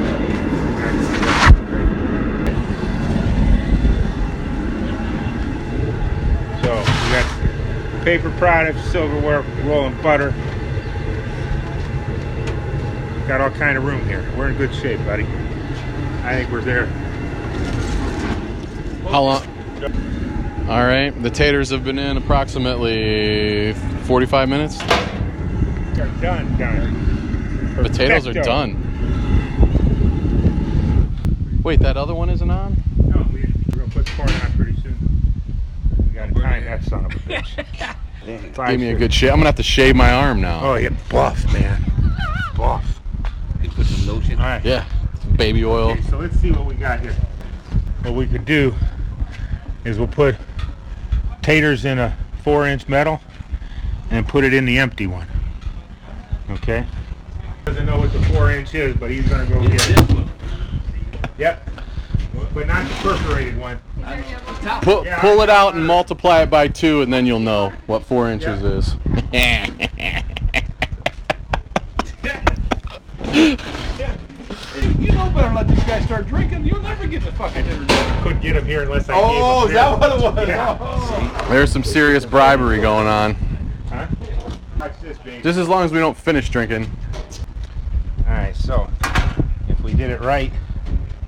So 6.63 6.71
we 7.05 7.11
got 7.13 8.05
paper 8.05 8.31
products, 8.39 8.83
silverware, 8.91 9.43
rolling 9.65 10.01
butter. 10.03 10.31
Got 13.27 13.41
all 13.43 13.51
kind 13.51 13.77
of 13.77 13.85
room 13.85 14.07
here. 14.07 14.25
We're 14.37 14.49
in 14.49 14.57
good 14.57 14.75
shape, 14.75 15.05
buddy. 15.05 15.25
I 16.25 16.35
think 16.35 16.51
we're 16.51 16.63
there. 16.63 16.87
How 19.11 19.23
long? 19.23 19.43
All 20.69 20.85
right, 20.85 21.11
the 21.23 21.31
taters 21.31 21.71
have 21.71 21.85
been 21.85 21.99
in 21.99 22.19
approximately 22.19 23.73
45 24.09 24.49
minutes. 24.49 24.79
They're 24.79 26.07
done, 26.23 26.57
done. 26.57 27.75
Potatoes 27.77 28.27
are 28.27 28.33
done. 28.33 28.83
Wait, 31.63 31.81
that 31.81 31.99
other 31.99 32.15
one 32.15 32.31
isn't 32.31 32.51
on? 32.51 32.83
No, 33.05 33.27
we, 33.31 33.41
we're 33.43 33.81
gonna 33.81 33.93
put 33.93 34.07
the 34.07 34.13
corn 34.13 34.31
on 34.31 34.53
pretty 34.53 34.81
soon. 34.81 34.97
We 35.99 36.15
gotta 36.15 36.33
time 36.33 36.65
that 36.65 36.85
son 36.85 37.05
of 37.05 37.13
a 37.13 37.19
bitch. 37.19 38.55
Five 38.55 38.71
Give 38.71 38.81
me 38.81 38.89
a 38.93 38.97
good 38.97 39.13
shave. 39.13 39.33
I'm 39.33 39.41
gonna 39.41 39.49
have 39.49 39.57
to 39.57 39.63
shave 39.63 39.95
my 39.95 40.11
arm 40.11 40.41
now. 40.41 40.61
Oh, 40.63 40.77
you're 40.77 40.93
buff, 41.11 41.45
man. 41.53 41.83
Buff. 42.57 43.03
You 43.63 43.69
put 43.69 43.85
some 43.85 44.07
lotion. 44.07 44.39
All 44.39 44.47
right. 44.47 44.65
Yeah, 44.65 44.87
baby 45.37 45.67
oil. 45.67 45.91
Okay, 45.91 46.01
so 46.09 46.17
let's 46.17 46.41
see 46.41 46.51
what 46.51 46.65
we 46.65 46.77
got 46.77 47.01
here. 47.01 47.15
What 48.05 48.15
we 48.15 48.27
could 48.27 48.47
do 48.47 48.75
is 49.85 49.99
we'll 49.99 50.09
put 50.09 50.35
taters 51.43 51.85
in 51.85 51.99
a 51.99 52.17
four 52.43 52.67
inch 52.67 52.89
metal 52.89 53.21
and 54.11 54.27
put 54.27 54.45
it 54.45 54.55
in 54.55 54.65
the 54.65 54.79
empty 54.79 55.07
one. 55.07 55.27
Okay? 56.51 56.87
Doesn't 57.65 57.87
know 57.87 57.99
what 57.99 58.13
the 58.13 58.23
four 58.27 58.51
inch 58.51 58.75
is, 58.75 58.97
but 58.97 59.11
he's 59.11 59.29
gonna 59.29 59.47
go 59.47 59.61
get 59.63 59.75
it. 59.75 59.97
This 59.97 60.09
one. 60.17 60.31
Yep. 61.39 61.71
But 62.55 62.67
not 62.67 62.89
the 62.89 62.95
perforated 62.95 63.59
one. 63.59 63.79
Pull, 64.83 65.05
Yeah, 65.05 65.21
pull 65.21 65.43
it 65.43 65.51
out 65.51 65.75
and 65.75 65.87
multiply 65.87 66.43
it 66.43 66.51
by 66.51 66.69
two, 66.69 67.03
and 67.03 67.13
then 67.13 67.27
you'll 67.27 67.41
know 67.41 67.73
what 67.87 68.05
four 68.05 68.31
inches 68.31 68.63
is. 68.63 68.97
You 73.35 75.13
know 75.13 75.31
better 75.31 75.53
let 75.55 75.69
these 75.69 75.83
guys 75.85 76.05
start 76.05 76.27
drinking. 76.27 76.65
You'll 76.65 76.81
never 76.83 77.07
get 77.07 77.23
the 77.25 77.33
fucking 77.33 77.65
dinner. 77.65 77.87
Couldn't 78.23 78.41
get 78.41 78.57
him 78.57 78.65
here 78.65 78.83
unless 78.83 79.09
I 79.09 79.15
Oh, 79.17 79.63
gave 79.63 79.65
is 79.65 79.71
him 79.71 79.75
that 79.75 79.99
what 80.01 80.13
it 80.13 80.23
was? 80.39 80.49
Yeah. 80.49 80.77
Oh. 80.81 81.47
There's 81.51 81.71
some 81.73 81.85
serious 81.85 82.25
bribery 82.25 82.81
going 82.81 83.07
on. 83.07 83.35
Huh? 83.91 84.07
Watch 84.07 84.19
this, 84.19 84.29
baby. 84.37 84.59
Just 85.43 85.59
as 85.59 85.69
long 85.69 85.85
as 85.85 85.93
we 85.93 85.99
don't 85.99 86.17
finish 86.17 86.49
drinking. 86.49 86.91
All 88.27 88.33
right, 88.33 88.55
so 88.55 88.91
if 89.69 89.81
we 89.81 89.93
did 89.93 90.11
it 90.11 90.21
right, 90.21 90.53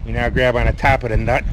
we 0.07 0.13
now 0.13 0.29
grab 0.29 0.57
on 0.57 0.67
the 0.67 0.73
top 0.73 1.03
of 1.03 1.11
the 1.11 1.17
nut. 1.17 1.45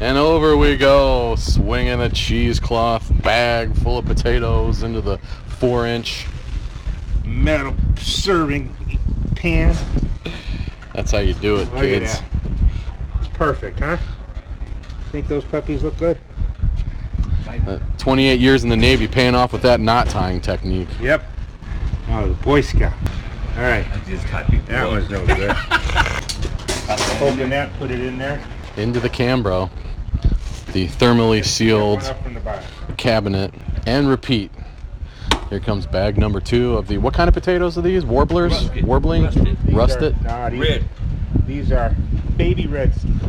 And 0.00 0.18
over 0.18 0.56
we 0.56 0.76
go, 0.76 1.36
swinging 1.36 2.00
a 2.00 2.10
cheesecloth 2.10 3.10
bag 3.22 3.74
full 3.78 3.98
of 3.98 4.04
potatoes 4.04 4.82
into 4.82 5.00
the 5.00 5.18
four 5.58 5.86
inch. 5.86 6.26
metal 7.24 7.74
serving 7.96 8.74
pan. 9.36 9.74
That's 10.94 11.10
how 11.10 11.18
you 11.18 11.34
do 11.34 11.56
it, 11.56 11.72
Look 11.72 11.82
kids. 11.82 12.20
It's 13.20 13.28
perfect, 13.28 13.80
huh? 13.80 13.96
Think 15.12 15.28
those 15.28 15.44
puppies 15.44 15.82
look 15.82 15.96
good? 15.98 16.18
Uh, 17.66 17.78
28 18.06 18.38
years 18.38 18.62
in 18.62 18.70
the 18.70 18.76
Navy 18.76 19.08
paying 19.08 19.34
off 19.34 19.52
with 19.52 19.62
that 19.62 19.80
knot 19.80 20.06
tying 20.06 20.40
technique. 20.40 20.86
Yep. 21.00 21.24
Oh, 22.10 22.28
the 22.28 22.34
Boy 22.34 22.60
Scout. 22.60 22.92
All 23.56 23.62
right, 23.62 23.84
I 23.84 23.98
just 24.08 24.30
got 24.30 24.48
you. 24.52 24.60
that 24.68 24.88
was 24.88 25.10
no 25.10 25.26
good. 25.26 25.50
Open 27.20 27.50
that, 27.50 27.68
put 27.80 27.90
it 27.90 27.98
in 27.98 28.16
there. 28.16 28.40
Into 28.76 29.00
the 29.00 29.10
Cambro, 29.10 29.70
the 30.72 30.86
thermally 30.86 31.44
sealed 31.44 32.02
One 32.02 32.10
up 32.12 32.22
from 32.22 32.34
the 32.34 32.94
cabinet, 32.96 33.52
and 33.88 34.08
repeat. 34.08 34.52
Here 35.50 35.58
comes 35.58 35.84
bag 35.88 36.16
number 36.16 36.38
two 36.38 36.76
of 36.76 36.86
the. 36.86 36.98
What 36.98 37.12
kind 37.12 37.26
of 37.26 37.34
potatoes 37.34 37.76
are 37.76 37.82
these? 37.82 38.04
Warblers? 38.04 38.52
Russet. 38.52 38.84
Warbling? 38.84 39.24
Russet. 39.24 39.66
These 39.66 39.74
Russet? 39.74 40.14
Are, 40.14 40.22
nah, 40.22 40.50
these, 40.50 40.60
Red. 40.60 40.84
These 41.44 41.72
are 41.72 41.92
baby 42.36 42.68
Redskins. 42.68 43.20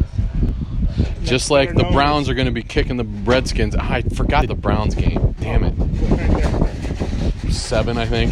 Just 1.24 1.52
like 1.52 1.74
the 1.76 1.84
Browns 1.86 2.30
are 2.30 2.34
going 2.34 2.46
to 2.48 2.52
be 2.54 2.64
kicking 2.64 2.98
the 2.98 3.04
Redskins. 3.04 3.76
I 3.76 4.02
forgot 4.02 4.48
the 4.48 4.56
Browns 4.56 4.96
game. 4.96 5.36
Damn 5.40 5.64
it. 5.66 7.52
Seven, 7.52 7.98
I 7.98 8.06
think. 8.06 8.32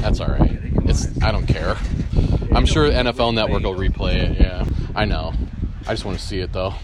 That's 0.00 0.20
all 0.20 0.28
right. 0.28 0.58
It's. 0.86 1.06
I 1.22 1.32
don't 1.32 1.46
care. 1.46 1.76
I'm 2.52 2.66
sure 2.66 2.88
NFL 2.90 3.34
Network 3.34 3.62
will 3.62 3.74
replay 3.74 4.16
it. 4.16 4.40
Yeah, 4.40 4.64
I 4.94 5.04
know. 5.04 5.32
I 5.86 5.92
just 5.92 6.04
want 6.04 6.18
to 6.18 6.24
see 6.24 6.38
it 6.40 6.52
though. 6.52 6.74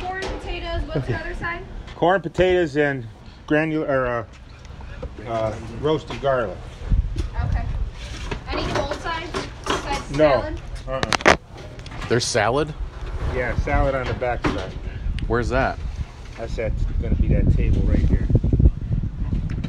Corn, 0.00 0.22
potatoes, 0.22 0.82
what's 0.82 1.06
the 1.06 1.14
other 1.18 1.34
side? 1.34 1.64
Corn, 1.96 2.20
potatoes, 2.20 2.76
and 2.76 3.06
granular 3.46 3.86
or 3.86 4.06
uh, 4.06 5.30
uh, 5.30 5.56
roasted 5.80 6.20
garlic. 6.20 6.56
Okay. 7.44 7.64
Any 8.50 8.62
cold 8.72 8.94
sides 8.96 9.30
besides 9.66 10.10
No. 10.12 10.30
salad? 10.30 10.60
Uh-uh. 10.88 11.36
There's 12.08 12.24
salad. 12.24 12.72
Yeah, 13.34 13.56
salad 13.58 13.94
on 13.94 14.06
the 14.06 14.14
backside. 14.14 14.72
Where's 15.26 15.48
that? 15.50 15.78
That's 16.36 16.56
that 16.56 16.72
going 17.00 17.14
to 17.14 17.22
be 17.22 17.28
that 17.28 17.52
table 17.54 17.82
right 17.82 17.98
here. 17.98 18.26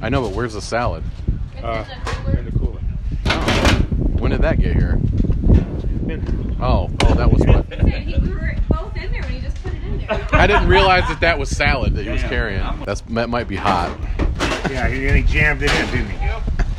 I 0.02 0.10
know, 0.10 0.22
but 0.22 0.32
where's 0.32 0.54
the 0.54 0.62
salad? 0.62 1.04
It's 1.56 1.64
Uh, 1.64 1.86
in 1.88 2.04
the 2.06 2.12
cooler. 2.12 2.40
in 2.40 2.46
the 2.46 2.52
cooler. 2.52 2.80
When 4.20 4.32
did 4.32 4.42
that 4.42 4.60
get 4.60 4.76
here? 4.76 5.00
Oh, 6.62 6.90
oh, 7.04 7.14
that 7.16 7.32
was 7.32 7.42
what. 7.46 7.66
He 7.70 8.14
said 8.14 8.24
it 8.24 8.68
both 8.70 8.96
in 8.98 9.12
there 9.12 9.22
when 9.22 9.32
he 9.32 9.40
just 9.42 9.62
put 9.64 9.74
it 9.74 9.84
in 9.84 10.00
there. 10.08 10.28
I 10.34 10.48
didn't 10.48 10.68
realize 10.68 11.08
that 11.10 11.20
that 11.22 11.38
was 11.38 11.50
salad 11.50 11.96
that 11.96 12.04
he 12.04 12.10
was 12.10 12.24
carrying. 12.24 12.62
That's 12.86 13.02
that 13.02 13.30
might 13.30 13.48
be 13.48 13.56
hot. 13.56 13.96
Yeah, 14.70 14.88
he, 14.88 15.08
he 15.10 15.22
jammed 15.24 15.62
it 15.64 15.72
in, 15.72 15.86
didn't 15.92 16.10
he? 16.10 16.30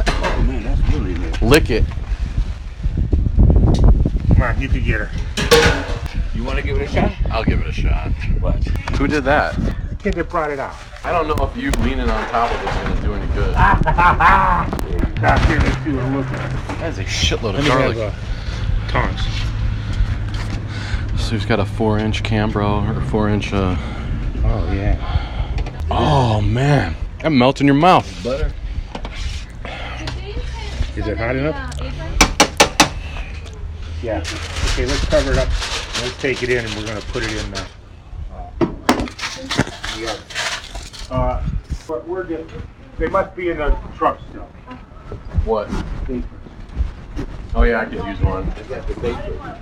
Oh 0.08 0.42
man, 0.46 0.62
that's 0.64 0.80
really 0.92 1.14
good. 1.14 1.40
Lick 1.42 1.70
it. 1.70 1.84
Come 4.34 4.42
on, 4.42 4.60
you 4.60 4.68
can 4.68 4.82
get 4.84 5.00
her. 5.02 5.10
You 6.40 6.46
want 6.46 6.58
to 6.58 6.64
give 6.64 6.80
it 6.80 6.88
a 6.88 6.88
shot? 6.88 7.12
I'll 7.30 7.44
give 7.44 7.60
it 7.60 7.66
a 7.66 7.72
shot. 7.72 8.12
What? 8.40 8.64
Who 8.96 9.06
did 9.06 9.24
that? 9.24 9.54
Kid 9.98 10.14
that 10.14 10.30
brought 10.30 10.50
it 10.50 10.58
out. 10.58 10.74
I 11.04 11.12
don't 11.12 11.28
know 11.28 11.44
if 11.44 11.54
you 11.54 11.70
leaning 11.82 12.08
on 12.08 12.30
top 12.30 12.50
of 12.50 12.62
it's 12.62 12.76
gonna 12.76 13.02
do 13.02 13.12
any 13.12 13.26
good. 13.34 13.52
Now, 13.52 15.38
here, 15.46 15.58
let's 15.58 15.84
do 15.84 16.00
a 16.00 16.08
look. 16.16 16.26
That 16.28 16.92
is 16.92 16.98
a 16.98 17.04
shitload 17.04 17.58
of 17.58 17.62
me 17.62 17.68
garlic. 17.68 17.98
have 17.98 18.14
uh, 18.14 18.88
tongs. 18.88 19.20
So 21.22 21.32
he's 21.32 21.44
got 21.44 21.60
a 21.60 21.66
four-inch 21.66 22.22
Cambro 22.22 22.96
or 22.96 23.02
four-inch. 23.10 23.52
Uh... 23.52 23.76
Oh, 24.42 24.72
yeah. 24.72 24.96
Oh 25.90 26.40
man, 26.40 26.96
that 27.18 27.32
melts 27.32 27.60
in 27.60 27.66
your 27.66 27.76
mouth. 27.76 28.08
Butter. 28.24 28.50
Is 30.96 31.06
it 31.06 31.18
hot 31.18 31.36
enough? 31.36 31.80
Yeah. 34.02 34.20
Okay, 34.72 34.86
let's 34.86 35.04
cover 35.04 35.32
it 35.32 35.38
up. 35.38 35.79
Let's 36.02 36.16
take 36.18 36.42
it 36.42 36.48
in 36.48 36.64
and 36.64 36.74
we're 36.74 36.86
going 36.86 37.00
to 37.00 37.06
put 37.08 37.22
it 37.22 37.30
in 37.30 37.50
the. 37.50 37.60
Uh, 38.32 38.50
yeah. 39.98 40.16
Uh, 41.10 41.46
but 41.86 42.08
we're 42.08 42.24
getting. 42.24 42.48
They 42.98 43.08
must 43.08 43.36
be 43.36 43.50
in 43.50 43.58
the 43.58 43.76
truck 43.96 44.18
still. 44.30 44.48
What? 45.44 45.68
Oh 47.54 47.64
yeah, 47.64 47.80
I 47.80 47.84
could 47.84 48.02
use 48.06 48.20
one. 48.20 48.50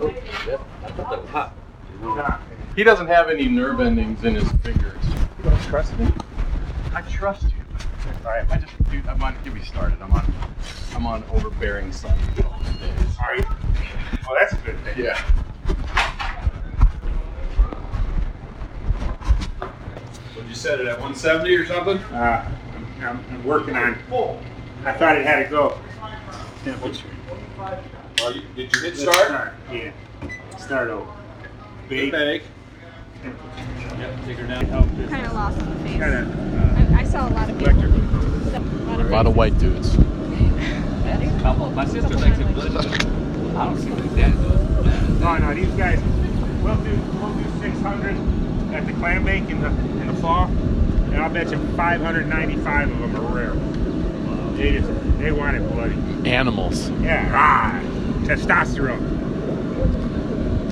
Oh, 0.00 0.14
yep. 0.46 0.60
I 0.84 0.90
thought 0.92 1.10
that 1.10 1.20
was 1.20 1.30
hot. 1.30 2.42
He 2.76 2.84
doesn't 2.84 3.08
have 3.08 3.28
any 3.28 3.48
nerve 3.48 3.80
endings 3.80 4.22
in 4.22 4.36
his 4.36 4.48
fingers. 4.62 5.02
You 5.38 5.50
don't 5.50 5.62
trust 5.62 5.98
me? 5.98 6.06
I 6.94 7.00
trust 7.02 7.42
you. 7.44 7.50
All 8.24 8.30
right. 8.30 8.48
I 8.48 8.58
just, 8.58 8.90
dude, 8.90 9.06
I'm 9.08 9.20
on. 9.22 9.34
Get 9.42 9.54
me 9.54 9.62
started. 9.62 10.00
I'm 10.00 10.12
on. 10.12 10.32
I'm 10.94 11.06
on 11.06 11.24
overbearing 11.32 11.90
son 11.90 12.16
days. 12.36 12.46
Are 13.20 13.34
you? 13.36 13.44
Oh, 14.28 14.36
that's 14.38 14.52
a 14.52 14.56
good 14.58 14.78
thing. 14.84 15.04
Yeah. 15.04 15.20
Would 20.38 20.46
you 20.48 20.54
set 20.54 20.78
it 20.80 20.86
at 20.86 21.00
170 21.00 21.52
or 21.56 21.66
something? 21.66 21.98
Uh, 22.14 22.48
I'm, 22.76 23.04
I'm, 23.04 23.24
I'm 23.30 23.44
working 23.44 23.74
on. 23.74 23.98
I 24.84 24.92
thought 24.92 25.16
it 25.16 25.26
had 25.26 25.42
to 25.42 25.50
go. 25.50 25.76
Temperature. 26.64 27.08
Oh, 28.20 28.30
you, 28.30 28.42
did 28.54 28.72
you 28.72 28.82
hit 28.82 28.96
Let's 28.98 29.02
start? 29.02 29.54
Yeah. 29.72 29.92
Start 30.56 30.90
over. 30.90 31.10
Bake. 31.88 32.12
Bake. 32.12 32.42
Yep, 33.24 34.24
take 34.26 34.36
her 34.38 34.46
down. 34.46 34.64
Help. 34.66 34.86
Kind 35.10 35.26
of 35.26 35.32
lost 35.32 35.58
in 35.58 35.68
the 35.70 35.88
face. 35.88 36.00
Kind 36.00 36.14
of 36.14 36.92
I, 36.94 37.00
I 37.00 37.04
saw 37.04 37.28
a 37.28 37.30
lot 37.30 37.50
of 37.50 37.58
people. 37.58 37.72
electrical. 37.72 39.00
A 39.00 39.08
A 39.08 39.10
lot 39.10 39.26
of 39.26 39.34
white 39.34 39.58
dudes. 39.58 39.96
Couple. 41.42 41.70
My 41.72 41.84
sister 41.84 42.16
makes 42.16 42.38
it 42.38 42.54
good. 42.54 42.76
I 42.76 43.64
don't 43.64 43.76
see 43.76 43.90
what 43.90 44.14
that 44.16 44.32
does. 44.32 45.20
No, 45.20 45.36
no, 45.38 45.54
these 45.54 45.74
guys. 45.74 46.00
We'll 46.62 46.76
do 46.76 46.96
we'll 47.18 47.34
do 47.34 47.44
600 47.60 48.47
at 48.72 48.86
the 48.86 48.92
clam 48.94 49.24
bake 49.24 49.48
in 49.50 49.60
the 49.60 49.68
in 49.68 50.06
the 50.06 50.14
fall, 50.14 50.46
and 50.46 51.16
I'll 51.16 51.30
bet 51.30 51.50
you 51.50 51.58
595 51.76 52.90
of 52.90 52.98
them 52.98 53.16
are 53.16 53.34
rare. 53.34 53.54
They 54.56 54.72
just 54.78 55.18
they 55.18 55.32
want 55.32 55.56
it 55.56 55.68
bloody. 55.72 55.94
Animals. 56.30 56.90
Yeah, 57.02 57.30
ah, 57.32 57.80
testosterone. 58.24 59.16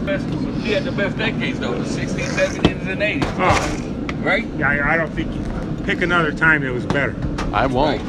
Best, 0.05 0.27
he 0.65 0.73
had 0.73 0.85
the 0.85 0.93
best 0.93 1.17
decades 1.17 1.59
though, 1.59 1.75
the 1.75 1.85
60s, 1.85 2.29
70s, 2.29 2.87
and 2.87 3.01
80s. 3.01 3.25
Oh, 3.39 4.23
Right? 4.23 4.47
yeah, 4.57 4.69
I, 4.71 4.95
I 4.95 4.97
don't 4.97 5.11
think 5.13 5.33
you 5.35 5.85
pick 5.85 6.03
another 6.03 6.33
time 6.33 6.63
that 6.63 6.73
was 6.73 6.87
better. 6.87 7.15
I 7.53 7.67
won't. 7.67 8.03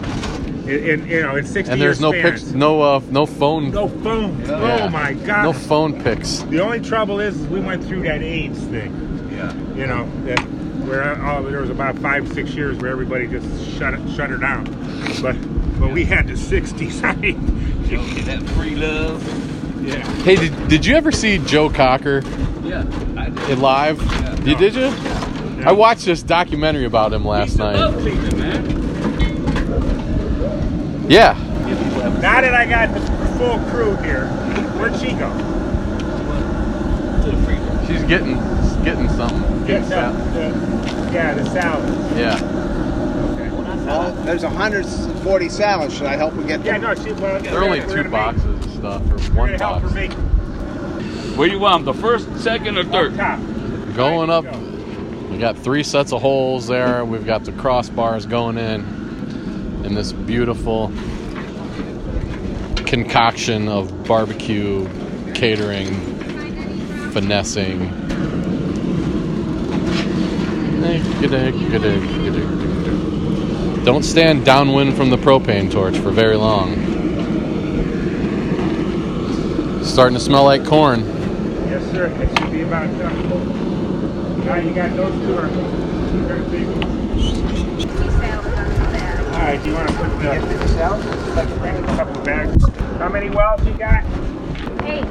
In, 0.67 1.01
in 1.01 1.07
you 1.07 1.21
know, 1.21 1.35
in 1.35 1.45
60 1.45 1.71
And 1.71 1.81
there's 1.81 1.99
no 2.01 2.11
spans. 2.11 2.41
pics, 2.43 2.51
no 2.53 2.81
uh, 2.81 3.01
no 3.09 3.25
phone. 3.25 3.71
No 3.71 3.87
phone. 3.87 4.39
Yeah. 4.41 4.85
Oh 4.85 4.89
my 4.89 5.13
God. 5.13 5.43
No 5.43 5.53
phone 5.53 6.01
pics. 6.03 6.39
the 6.43 6.59
only 6.59 6.81
trouble 6.81 7.19
is, 7.19 7.39
is 7.39 7.47
we 7.47 7.59
went 7.59 7.83
through 7.83 8.03
that 8.03 8.21
AIDS 8.21 8.59
thing. 8.65 8.91
Yeah. 9.37 9.53
You 9.75 9.85
know 9.87 10.09
that 10.25 10.39
where 10.87 11.21
all, 11.23 11.45
oh, 11.45 11.49
there 11.51 11.61
was 11.61 11.69
about 11.69 11.97
five 11.99 12.27
six 12.33 12.51
years 12.51 12.77
where 12.77 12.89
everybody 12.91 13.27
just 13.27 13.47
shut 13.77 13.93
it 13.93 13.99
shut 14.15 14.29
her 14.29 14.37
down. 14.37 14.65
But 15.21 15.35
but 15.79 15.91
we 15.91 16.03
had 16.05 16.27
the 16.27 16.33
60s. 16.33 17.03
I 17.07 17.13
mean, 17.15 17.85
You 17.87 17.97
know, 17.97 18.03
that 18.25 18.41
free 18.55 18.75
love. 18.75 19.23
Yeah. 19.85 19.99
Hey, 20.23 20.35
did, 20.35 20.67
did 20.67 20.85
you 20.85 20.95
ever 20.95 21.11
see 21.11 21.37
Joe 21.37 21.69
Cocker 21.69 22.23
Yeah, 22.63 22.83
I 23.15 23.29
did. 23.29 23.49
in 23.51 23.61
live? 23.61 24.01
You 24.45 24.55
did 24.55 24.73
you? 24.75 24.91
I 25.65 25.71
watched 25.71 26.05
this 26.05 26.23
documentary 26.23 26.85
about 26.85 27.13
him 27.13 27.23
last 27.25 27.49
He's 27.51 27.57
night. 27.59 27.75
love 27.75 28.03
man. 28.37 28.65
Yeah. 31.09 31.33
Now 32.21 32.41
that 32.41 32.53
I 32.53 32.65
got 32.65 32.93
the 32.93 32.99
full 33.37 33.59
crew 33.71 33.95
here, 33.97 34.27
where'd 34.79 34.95
she 34.99 35.11
go? 35.13 35.29
To 37.23 37.31
the 37.31 37.37
freezer. 37.43 37.85
She's 37.87 38.03
getting 38.03 38.35
getting 38.95 39.09
something. 39.09 39.41
Yeah, 39.61 39.67
Getting 39.67 39.83
the, 39.83 39.89
sal- 39.89 40.13
the, 40.13 41.11
yeah, 41.13 41.33
the 41.33 41.45
salad. 41.49 42.17
yeah. 42.17 42.41
Well, 43.85 44.11
there's 44.23 44.43
140 44.43 45.49
salads. 45.49 45.93
Should 45.95 46.07
I 46.07 46.15
help 46.17 46.33
her 46.33 46.43
get 46.43 46.63
them? 46.63 46.65
Yeah, 46.65 46.93
them? 46.93 46.97
no, 46.97 47.03
she. 47.03 47.11
Well, 47.21 47.41
There 47.41 47.57
are 47.57 47.63
only 47.63 47.81
two 47.81 47.95
gonna 47.95 48.09
boxes 48.09 48.65
of 48.65 48.71
stuff, 48.73 49.01
or 49.03 49.15
we're 49.15 49.35
one 49.35 49.49
gonna 49.51 49.57
help 49.57 49.81
box. 49.81 49.93
her 49.93 49.99
make 49.99 50.11
Where 51.37 51.47
you 51.47 51.59
want 51.59 51.79
'em, 51.79 51.85
The 51.85 51.93
first, 51.93 52.27
second, 52.39 52.77
or 52.77 52.83
third? 52.83 53.15
top. 53.15 53.39
Going 53.95 54.29
up, 54.29 54.43
Go. 54.45 54.57
we 55.31 55.37
got 55.37 55.57
three 55.57 55.83
sets 55.83 56.11
of 56.13 56.21
holes 56.21 56.67
there. 56.67 57.03
We've 57.05 57.25
got 57.25 57.43
the 57.45 57.51
crossbars 57.53 58.27
going 58.29 58.57
in, 58.57 58.81
in 59.85 59.95
this 59.95 60.11
beautiful 60.13 60.91
concoction 62.85 63.67
of 63.67 64.03
barbecue, 64.05 64.87
catering, 65.33 65.93
finessing. 67.11 67.89
Don't 73.83 74.03
stand 74.03 74.45
downwind 74.45 74.95
from 74.95 75.09
the 75.09 75.17
propane 75.17 75.71
torch 75.71 75.97
for 75.97 76.11
very 76.11 76.35
long. 76.35 76.75
Starting 79.83 80.15
to 80.15 80.23
smell 80.23 80.43
like 80.43 80.63
corn. 80.63 80.99
Yes, 81.69 81.83
sir. 81.91 82.05
It 82.05 82.37
should 82.37 82.51
be 82.51 82.61
about 82.61 82.87
uh, 82.87 82.97
done. 82.99 84.45
Now 84.45 84.55
you 84.57 84.75
got 84.75 84.95
those 84.95 85.11
two 85.21 85.37
are 85.37 85.47
very 86.27 86.43
big. 86.51 86.67
All 89.33 89.39
right, 89.39 89.63
do 89.63 89.69
you 89.69 89.75
want 89.75 89.89
to 89.89 89.95
put 89.95 90.09
the, 90.19 91.55
bring 91.59 91.75
a 91.77 91.87
couple 91.95 92.17
of 92.17 92.23
bags? 92.25 92.69
How 92.99 93.09
many 93.09 93.31
wells 93.31 93.65
you 93.65 93.73
got? 93.73 94.03
Eight. 94.83 95.05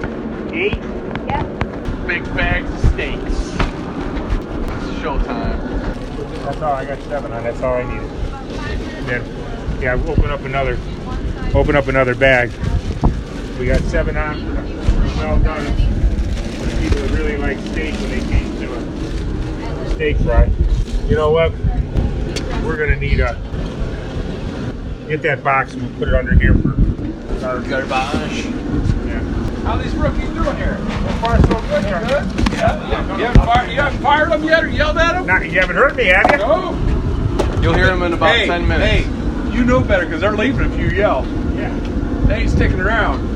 Eight. 0.53 0.79
yep. 1.27 1.47
Big 2.07 2.25
bags 2.37 2.71
of 2.71 2.93
steaks. 2.93 3.56
Showtime. 5.07 6.45
That's 6.45 6.63
all. 6.63 6.73
I 6.73 6.85
got 6.85 7.01
seven 7.03 7.31
on. 7.31 7.45
That's 7.45 7.63
all 7.63 7.75
I 7.75 7.85
needed. 7.85 8.11
Then, 9.07 9.81
yeah, 9.81 9.95
open 9.95 10.33
up 10.33 10.41
another. 10.41 10.77
Open 11.55 11.77
up 11.77 11.87
another 11.87 12.17
bag. 12.17 12.51
We 13.61 13.67
got 13.67 13.83
seven 13.83 14.17
on. 14.17 14.45
Well 15.17 15.39
done. 15.39 15.65
People 16.83 17.03
that 17.03 17.11
really 17.13 17.37
like 17.37 17.57
steak 17.59 17.95
when 18.01 18.11
they 18.11 18.21
came 18.21 18.59
to 18.59 18.75
a 18.75 19.91
steak 19.91 20.17
fry. 20.19 20.51
You 21.07 21.15
know 21.15 21.31
what? 21.31 21.53
We're 22.65 22.77
gonna 22.77 22.97
need 22.97 23.21
a. 23.21 23.41
Get 25.07 25.23
that 25.23 25.45
box 25.45 25.75
and 25.75 25.83
we'll 25.83 25.99
put 26.01 26.09
it 26.09 26.15
under 26.15 26.35
here 26.35 26.55
for. 26.55 27.47
Our, 27.47 27.61
Garbage. 27.61 28.96
Yeah. 29.67 29.73
How 29.73 29.83
these 29.83 29.95
rookies 29.97 30.29
doing 30.31 30.57
here? 30.57 30.79
So 30.79 31.09
far, 31.19 31.41
so 31.41 31.49
good. 31.49 31.83
sir. 31.83 32.01
Yeah. 32.53 33.17
You 33.17 33.25
haven't, 33.25 33.45
fired, 33.45 33.71
you 33.71 33.81
haven't 33.81 34.01
fired 34.01 34.31
them 34.31 34.45
yet 34.45 34.63
or 34.65 34.69
yelled 34.69 34.97
at 34.97 35.13
them? 35.15 35.27
Not, 35.27 35.45
you 35.45 35.59
haven't 35.59 35.77
heard 35.77 35.97
me, 35.97 36.05
have 36.05 36.31
you? 36.31 36.39
No. 36.39 37.61
You'll 37.63 37.75
hear 37.75 37.87
them 37.89 38.03
in 38.03 38.13
about 38.13 38.37
hey, 38.37 38.47
10 38.47 38.69
minutes. 38.69 39.07
Hey, 39.07 39.53
you 39.53 39.65
know 39.65 39.81
better 39.81 40.05
because 40.05 40.21
they're 40.21 40.37
leaving 40.37 40.73
if 40.73 40.79
you 40.79 40.89
yell. 40.91 41.27
Yeah. 41.57 41.77
They 42.27 42.43
ain't 42.43 42.51
sticking 42.51 42.81
around. 42.81 43.27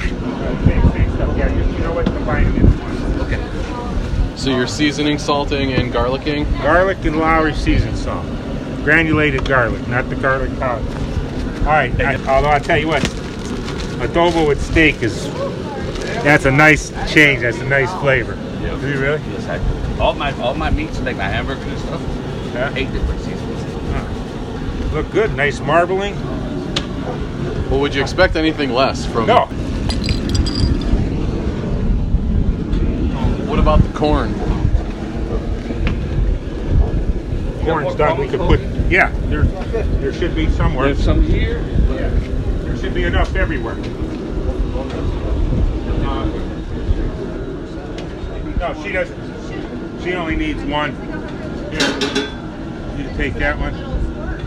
Same, 0.00 0.92
same 0.92 1.14
stuff. 1.14 1.36
Yeah, 1.36 1.52
you, 1.52 1.72
you 1.72 1.78
know 1.78 1.92
what? 1.92 2.06
Combine 2.06 2.46
it. 2.54 3.20
Okay. 3.22 4.36
So 4.36 4.50
you're 4.50 4.68
seasoning, 4.68 5.18
salting, 5.18 5.72
and 5.72 5.92
garlicking? 5.92 6.44
Garlic 6.62 7.04
and 7.04 7.18
Lawry 7.18 7.54
seasoned 7.54 7.98
salt. 7.98 8.24
Granulated 8.84 9.44
garlic, 9.44 9.88
not 9.88 10.08
the 10.08 10.14
garlic 10.16 10.56
powder. 10.60 10.86
All 11.60 11.66
right. 11.66 12.00
I, 12.00 12.14
although 12.26 12.48
I'll 12.48 12.60
tell 12.60 12.78
you 12.78 12.86
what, 12.86 13.02
adobo 14.00 14.46
with 14.46 14.62
steak 14.62 15.02
is 15.02 15.24
that's 16.24 16.44
a 16.46 16.50
nice 16.50 16.90
change. 17.12 17.42
That's 17.42 17.58
a 17.58 17.64
nice 17.66 17.92
flavor. 18.00 18.34
Yeah. 18.60 18.78
Do 18.80 18.88
you 18.88 18.98
really? 18.98 19.20
Yes, 19.30 19.46
I 19.46 19.58
do. 19.58 20.00
All 20.00 20.14
my 20.14 20.32
all 20.40 20.54
my 20.54 20.70
meats, 20.70 20.98
like 21.00 21.16
my 21.16 21.24
hamburgers 21.24 21.66
and 21.66 21.78
stuff, 21.80 22.02
Yeah. 22.54 22.72
eight 22.74 22.90
different 22.92 23.20
seasons. 23.20 24.92
Look 24.92 25.10
good. 25.10 25.34
Nice 25.36 25.60
marbling. 25.60 26.14
Well, 27.70 27.80
would 27.80 27.94
you 27.94 28.02
expect 28.02 28.36
anything 28.36 28.70
less 28.72 29.04
from? 29.04 29.26
No. 29.26 29.46
What 33.46 33.58
about 33.58 33.82
the 33.82 33.92
corn? 33.92 34.32
Corn's 37.64 37.94
done. 37.96 38.18
We 38.18 38.28
could 38.28 38.40
put. 38.40 38.60
Yeah. 38.90 39.10
There, 39.28 39.44
there 39.44 40.12
should 40.12 40.34
be 40.34 40.48
somewhere. 40.50 40.86
There's 40.92 41.04
some 41.04 41.22
here. 41.22 41.60
Yeah. 42.84 42.90
Should 42.90 42.94
be 42.94 43.04
enough 43.04 43.34
everywhere. 43.34 43.76
Uh, 46.06 46.24
no, 48.58 48.82
she 48.82 48.92
doesn't. 48.92 50.02
She 50.02 50.12
only 50.12 50.36
needs 50.36 50.62
one. 50.64 50.94
Here, 51.70 51.80
you 52.98 53.16
take 53.16 53.34
that 53.34 53.58
one. 53.58 53.74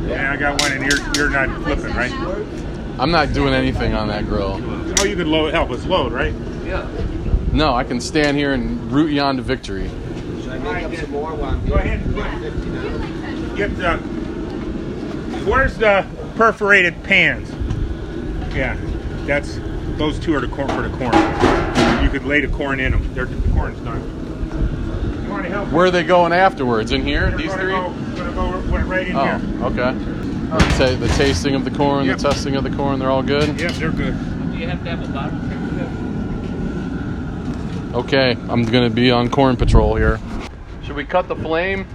Yeah, 0.08 0.32
I 0.32 0.38
got 0.38 0.62
one, 0.62 0.72
and 0.72 0.86
you're 0.86 1.14
you're 1.16 1.30
not 1.30 1.50
flipping, 1.64 1.96
right? 1.96 2.12
I'm 3.00 3.10
not 3.12 3.34
doing 3.34 3.54
anything 3.54 3.94
on 3.96 4.08
that 4.10 4.26
grill. 4.26 4.62
Oh, 5.00 5.04
you 5.04 5.16
could 5.16 5.28
load, 5.28 5.54
help 5.54 5.72
us 5.72 5.86
load, 5.86 6.12
right? 6.14 6.34
Yeah. 6.64 6.88
No, 7.54 7.74
I 7.76 7.84
can 7.84 8.00
stand 8.00 8.38
here 8.38 8.54
and 8.54 8.92
root 8.92 9.12
you 9.12 9.22
on 9.22 9.38
to 9.38 9.42
victory. 9.42 9.90
Should 10.42 10.50
I 10.52 10.58
make 10.60 10.84
up 10.84 10.96
some 10.96 11.12
more 11.12 11.34
while 11.34 11.52
I'm 11.56 11.66
Go 11.68 11.74
ahead. 11.76 12.02
and 12.02 13.58
Get, 13.58 13.76
get 13.76 13.78
the. 13.78 13.98
Where's 15.50 15.78
the 15.78 16.06
perforated 16.36 17.02
pans? 17.04 17.52
Yeah, 18.56 18.78
that's 19.26 19.60
those 19.98 20.20
two 20.20 20.34
are 20.36 20.42
the 20.42 20.48
corn 20.48 20.68
for 20.70 20.82
the 20.88 20.90
corn. 20.98 21.14
You 22.04 22.10
could 22.10 22.26
lay 22.26 22.42
the 22.42 22.48
corn 22.48 22.80
in 22.80 22.92
them. 22.92 23.14
They're, 23.14 23.26
the 23.26 23.52
corn's 23.54 23.80
done. 23.82 24.02
You 25.24 25.30
want 25.30 25.44
to 25.44 25.50
help? 25.50 25.70
Where 25.72 25.86
are 25.88 25.92
they 25.92 26.04
going 26.04 26.32
afterwards? 26.34 26.92
In 26.92 27.04
here? 27.04 27.30
They're 27.30 27.38
These 27.38 27.48
gonna 27.48 27.62
three? 27.62 27.72
Go, 27.74 28.24
gonna 28.34 28.62
go 28.72 28.78
right 28.86 29.08
in 29.08 29.16
Oh, 29.16 29.24
here. 29.38 29.64
okay. 29.66 29.94
The, 29.98 30.58
ta- 30.78 30.96
the 31.00 31.08
tasting 31.18 31.56
of 31.56 31.66
the 31.66 31.72
corn, 31.72 32.06
Yep. 32.06 32.18
the 32.18 32.24
testing 32.30 32.56
of 32.56 32.64
the 32.64 32.70
corn, 32.72 33.00
they're 33.00 33.10
all 33.10 33.24
good? 33.24 33.60
Yep, 33.60 33.72
they're 33.74 33.92
good. 33.92 34.16
Do 34.54 34.58
you 34.58 34.68
have 34.68 34.82
to 34.84 34.90
have 34.90 35.04
a 35.04 35.08
bottom? 35.12 35.44
Okay, 37.94 38.38
I'm 38.50 38.64
gonna 38.64 38.90
be 38.90 39.10
on 39.12 39.30
corn 39.30 39.58
patrol 39.58 39.96
here. 39.96 40.20
Should 40.84 40.96
we 40.96 41.04
cut 41.04 41.28
the 41.28 41.36
flame? 41.36 41.88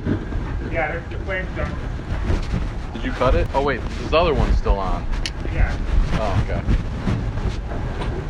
Yeah, 0.71 0.88
they're, 0.93 1.05
the 1.11 1.25
flame's 1.25 1.55
done. 1.57 1.73
Did 2.93 3.05
you 3.05 3.12
cut 3.12 3.35
it? 3.35 3.47
Oh 3.55 3.62
wait, 3.62 3.81
this 4.03 4.12
other 4.12 4.35
one's 4.35 4.57
still 4.59 4.79
on. 4.79 5.07
Yeah. 5.53 5.77
Oh, 6.14 6.42
okay. 6.44 6.61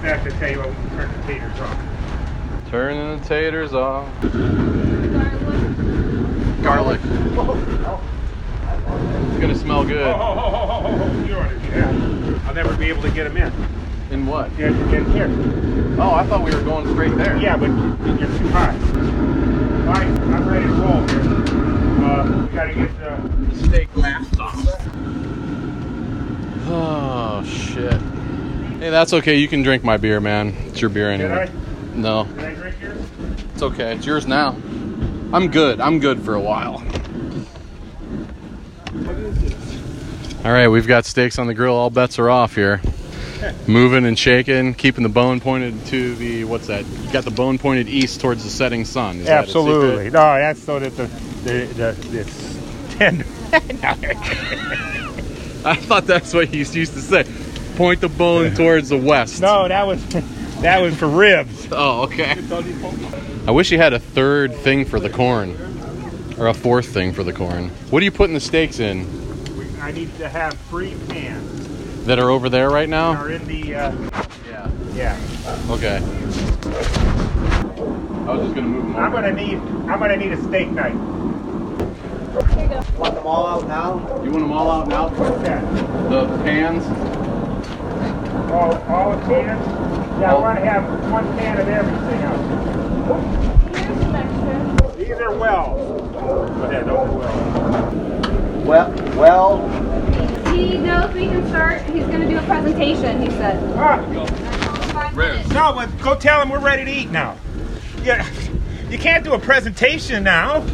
Have 0.06 0.22
to 0.24 0.30
tell 0.32 0.50
you 0.50 0.58
what, 0.58 0.68
we 0.68 0.74
can 0.74 0.90
turn 0.90 1.10
the 1.12 1.18
taters 1.26 1.60
off. 1.60 1.78
Turning 2.70 3.18
the 3.20 3.24
taters 3.26 3.72
off. 3.74 4.06
Garlic. 6.62 7.00
It's 9.30 9.40
gonna 9.40 9.54
smell 9.54 9.80
Oh, 9.80 9.84
good. 9.84 10.02
oh, 10.02 10.12
oh, 10.12 10.16
oh, 10.18 10.70
oh, 10.72 11.02
oh, 11.02 11.08
it. 11.44 11.52
Yeah. 11.70 12.38
I'll 12.46 12.54
never 12.54 12.74
be 12.76 12.86
able 12.86 13.02
to 13.02 13.10
get 13.10 13.24
them 13.24 13.36
in. 13.36 13.52
In 14.12 14.26
what? 14.26 14.50
Yeah, 14.58 14.68
in 14.68 15.10
here. 15.12 15.28
Oh, 15.98 16.12
I 16.14 16.24
thought 16.26 16.42
we 16.44 16.54
were 16.54 16.62
going 16.62 16.86
straight 16.92 17.16
there. 17.16 17.36
Yeah, 17.38 17.56
but 17.56 17.68
you're 17.68 18.28
too 18.38 18.48
high. 18.48 18.74
All 19.86 19.94
right, 19.94 20.06
I'm 20.06 20.48
ready 20.48 20.66
to 20.66 20.72
roll 20.72 21.06
here. 21.08 21.20
Uh, 22.04 22.46
we 22.46 22.52
gotta 22.54 22.74
get 22.74 22.90
the 22.98 23.56
steak 23.66 23.88
last 23.96 24.38
off. 24.38 24.54
Oh 26.74 27.44
shit. 27.44 27.92
Hey, 28.80 28.88
that's 28.90 29.12
okay. 29.12 29.36
You 29.36 29.46
can 29.46 29.62
drink 29.62 29.84
my 29.84 29.98
beer, 29.98 30.20
man. 30.20 30.54
It's 30.68 30.80
your 30.80 30.90
beer 30.90 31.10
anyway. 31.10 31.48
I? 31.48 31.96
No, 31.96 32.24
Can 32.24 32.40
I 32.40 32.54
drink 32.54 32.80
yours? 32.80 32.98
it's 33.52 33.62
okay. 33.62 33.94
It's 33.94 34.06
yours 34.06 34.26
now. 34.26 34.56
I'm 35.34 35.48
good. 35.50 35.80
I'm 35.80 36.00
good 36.00 36.22
for 36.22 36.34
a 36.34 36.40
while. 36.40 36.82
All 40.44 40.50
right, 40.52 40.68
we've 40.68 40.86
got 40.86 41.04
steaks 41.04 41.38
on 41.38 41.46
the 41.46 41.54
grill. 41.54 41.74
All 41.74 41.90
bets 41.90 42.18
are 42.18 42.30
off 42.30 42.54
here. 42.54 42.80
Moving 43.66 44.06
and 44.06 44.18
shaking, 44.18 44.72
keeping 44.74 45.02
the 45.02 45.08
bone 45.08 45.40
pointed 45.40 45.84
to 45.86 46.14
the 46.16 46.44
what's 46.44 46.68
that? 46.68 46.84
You 46.86 47.12
got 47.12 47.24
the 47.24 47.30
bone 47.30 47.58
pointed 47.58 47.88
east 47.88 48.20
towards 48.20 48.42
the 48.44 48.50
setting 48.50 48.84
sun. 48.84 49.18
Is 49.18 49.26
that? 49.26 49.42
Absolutely. 49.44 50.06
No, 50.06 50.10
that's 50.38 50.62
so 50.62 50.78
that 50.78 50.96
the 50.96 51.06
the, 51.44 51.94
the 52.08 52.20
it's 52.20 52.58
tender. 52.96 53.24
I 55.64 55.76
thought 55.76 56.06
that's 56.06 56.34
what 56.34 56.48
he 56.48 56.58
used 56.58 56.72
to 56.74 57.00
say. 57.00 57.24
Point 57.76 58.00
the 58.00 58.08
bone 58.08 58.54
towards 58.56 58.88
the 58.88 58.98
west. 58.98 59.40
No, 59.40 59.68
that 59.68 59.86
was 59.86 60.04
that 60.60 60.80
was 60.80 60.96
for 60.96 61.08
ribs. 61.08 61.68
Oh, 61.70 62.02
okay. 62.02 62.36
I 63.46 63.50
wish 63.50 63.70
he 63.70 63.76
had 63.76 63.92
a 63.92 63.98
third 63.98 64.54
thing 64.54 64.84
for 64.84 65.00
the 65.00 65.10
corn, 65.10 65.56
or 66.38 66.48
a 66.48 66.54
fourth 66.54 66.88
thing 66.88 67.12
for 67.12 67.22
the 67.22 67.32
corn. 67.32 67.68
What 67.90 68.02
are 68.02 68.04
you 68.04 68.10
putting 68.10 68.34
the 68.34 68.40
steaks 68.40 68.80
in 68.80 69.06
I 69.80 69.90
need 69.90 70.16
to 70.18 70.28
have 70.28 70.54
three 70.68 70.94
pans. 71.08 72.06
that 72.06 72.18
are 72.18 72.30
over 72.30 72.48
there 72.48 72.70
right 72.70 72.88
now? 72.88 73.12
Are 73.14 73.30
in 73.30 73.44
the 73.46 73.74
uh, 73.74 73.92
Yeah. 74.48 74.70
Yeah. 74.94 75.18
Okay. 75.70 75.96
I 78.26 78.34
was 78.34 78.42
just 78.44 78.54
gonna 78.54 78.68
move 78.68 78.84
them 78.84 78.96
I'm 78.96 79.10
gonna 79.10 79.32
need 79.32 79.56
I'm 79.56 79.98
gonna 79.98 80.16
need 80.16 80.32
a 80.32 80.42
steak 80.42 80.70
knife. 80.70 80.94
Want 83.02 83.16
them 83.16 83.26
all 83.26 83.46
out 83.48 83.66
now? 83.66 83.94
You 84.22 84.30
want 84.30 84.44
them 84.44 84.52
all 84.52 84.70
out 84.70 84.86
now? 84.86 85.08
What's 85.08 85.42
that? 85.42 85.60
The 86.08 86.24
pans? 86.44 86.84
All 88.52 88.76
all 88.94 89.16
the 89.16 89.22
cans? 89.26 90.20
Yeah, 90.20 90.32
I 90.32 90.38
wanna 90.38 90.60
have 90.60 91.10
one 91.10 91.24
can 91.36 91.60
of 91.60 91.66
everything 91.66 92.20
else. 92.22 93.76
Here's 93.76 94.00
some 94.02 94.14
extra. 94.14 94.96
These 94.96 95.20
are 95.20 95.34
wells. 95.34 96.12
Yeah, 96.72 96.82
those 96.84 96.96
are 96.96 97.18
wells. 97.18 98.66
Well, 98.66 98.92
well, 99.16 100.54
He 100.54 100.78
knows 100.78 101.12
we 101.12 101.26
can 101.26 101.48
start. 101.48 101.82
He's 101.82 102.06
going 102.06 102.20
to 102.20 102.28
do 102.28 102.38
a 102.38 102.42
presentation, 102.42 103.20
he 103.20 103.30
said. 103.30 103.60
Ah, 103.76 103.96
no, 105.50 105.72
but 105.74 106.00
go 106.00 106.14
tell 106.14 106.40
him 106.40 106.50
we're 106.50 106.60
ready 106.60 106.84
to 106.84 106.90
eat 106.92 107.10
now. 107.10 107.36
Yeah, 108.04 108.24
you 108.88 108.98
can't 108.98 109.24
do 109.24 109.32
a 109.32 109.40
presentation 109.40 110.22
now. 110.22 110.64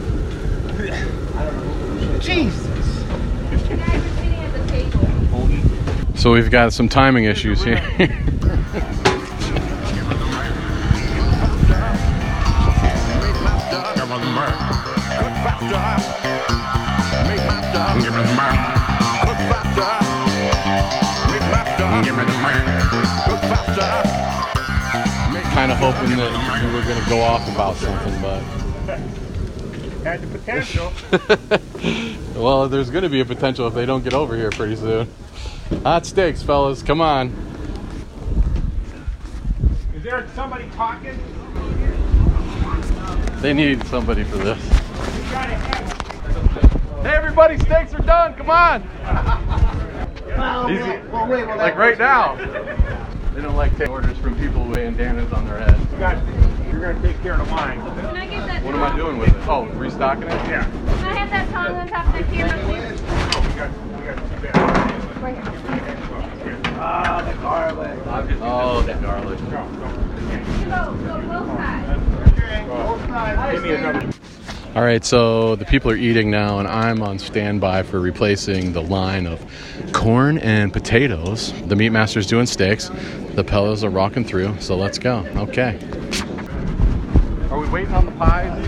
Jesus. 2.20 2.66
You. 5.48 6.16
So 6.16 6.32
we've 6.32 6.50
got 6.50 6.72
some 6.72 6.88
timing 6.88 7.24
issues 7.24 7.62
here. 7.62 7.82
kind 25.58 25.72
of 25.72 25.78
hoping 25.78 26.16
that 26.16 26.30
we 26.62 26.72
were 26.72 26.84
going 26.84 27.02
to 27.02 27.10
go 27.10 27.20
off 27.20 27.48
about 27.52 27.74
something, 27.74 28.22
but 28.22 28.67
Had 30.08 30.22
the 30.22 30.38
potential. 30.38 30.90
well, 32.42 32.66
there's 32.66 32.88
going 32.88 33.02
to 33.02 33.10
be 33.10 33.20
a 33.20 33.26
potential 33.26 33.66
if 33.66 33.74
they 33.74 33.84
don't 33.84 34.02
get 34.02 34.14
over 34.14 34.34
here 34.34 34.48
pretty 34.48 34.74
soon. 34.74 35.06
Hot 35.82 36.06
steaks, 36.06 36.42
fellas, 36.42 36.82
come 36.82 37.02
on. 37.02 37.28
Is 39.94 40.02
there 40.02 40.26
somebody 40.34 40.66
talking? 40.70 41.14
They 43.42 43.52
need 43.52 43.86
somebody 43.88 44.24
for 44.24 44.38
this. 44.38 44.64
You 44.64 44.70
gotta 45.30 45.54
have 45.56 47.02
Hey, 47.02 47.14
everybody, 47.14 47.58
steaks 47.58 47.92
are 47.92 48.00
done. 48.00 48.32
Come 48.32 48.48
on. 48.48 48.82
Easy. 50.70 50.82
well, 51.12 51.28
wait, 51.28 51.46
well, 51.46 51.58
Like 51.58 51.76
right 51.76 51.98
now. 51.98 52.34
They 53.34 53.42
don't 53.42 53.56
like 53.56 53.76
taking 53.76 53.92
orders 53.92 54.16
from 54.16 54.38
people 54.38 54.64
with 54.64 54.76
bandanas 54.76 55.30
on 55.34 55.44
their 55.44 55.58
head. 55.58 56.37
You 56.78 56.84
got, 56.84 56.90
you're 56.90 57.02
gonna 57.02 57.12
take 57.12 57.22
care 57.22 57.32
of 57.32 57.44
the 57.44 57.52
wine. 57.52 57.80
Can 57.80 58.16
I 58.16 58.26
get 58.28 58.46
that 58.46 58.62
What 58.62 58.72
am 58.76 58.82
I 58.84 58.96
doing 58.96 59.18
with 59.18 59.30
it? 59.30 59.48
Oh, 59.48 59.64
restocking 59.64 60.28
it? 60.28 60.28
Yeah. 60.28 60.62
Can 60.62 61.04
I 61.04 61.14
have 61.16 61.30
that 61.30 61.50
tongue 61.50 61.74
on 61.74 61.88
top 61.88 62.06
of 62.06 62.12
the 62.12 62.22
camera, 62.32 62.56
please? 62.66 63.00
We 63.02 63.06
got, 63.58 63.70
we 63.98 64.04
got 64.06 64.14
two 64.14 64.38
bags. 64.46 65.18
Right 65.18 65.34
here. 66.44 66.60
Ah, 66.76 67.22
the 67.28 67.34
garlic. 67.42 67.98
Oh, 68.42 68.82
the 68.82 68.94
garlic. 68.94 69.38
Go, 69.40 69.50
go. 69.50 69.88
Go, 70.68 70.94
go, 71.02 71.14
both 71.26 71.48
sides. 71.58 72.68
Both 72.68 73.06
sides. 73.08 73.52
Give 73.52 73.62
me 73.64 73.74
another. 73.74 74.12
All 74.76 74.84
right, 74.84 75.04
so 75.04 75.56
the 75.56 75.64
people 75.64 75.90
are 75.90 75.96
eating 75.96 76.30
now, 76.30 76.60
and 76.60 76.68
I'm 76.68 77.02
on 77.02 77.18
standby 77.18 77.82
for 77.82 77.98
replacing 77.98 78.72
the 78.72 78.82
line 78.82 79.26
of 79.26 79.44
corn 79.92 80.38
and 80.38 80.72
potatoes. 80.72 81.52
The 81.66 81.74
meat 81.74 81.90
master's 81.90 82.28
doing 82.28 82.46
steaks. 82.46 82.88
The 83.32 83.42
pillows 83.42 83.82
are 83.82 83.90
rocking 83.90 84.24
through, 84.24 84.60
so 84.60 84.76
let's 84.76 85.00
go. 85.00 85.26
Okay. 85.34 85.76
Waiting 87.72 87.92
on 87.94 88.06
the 88.06 88.12
pies? 88.12 88.66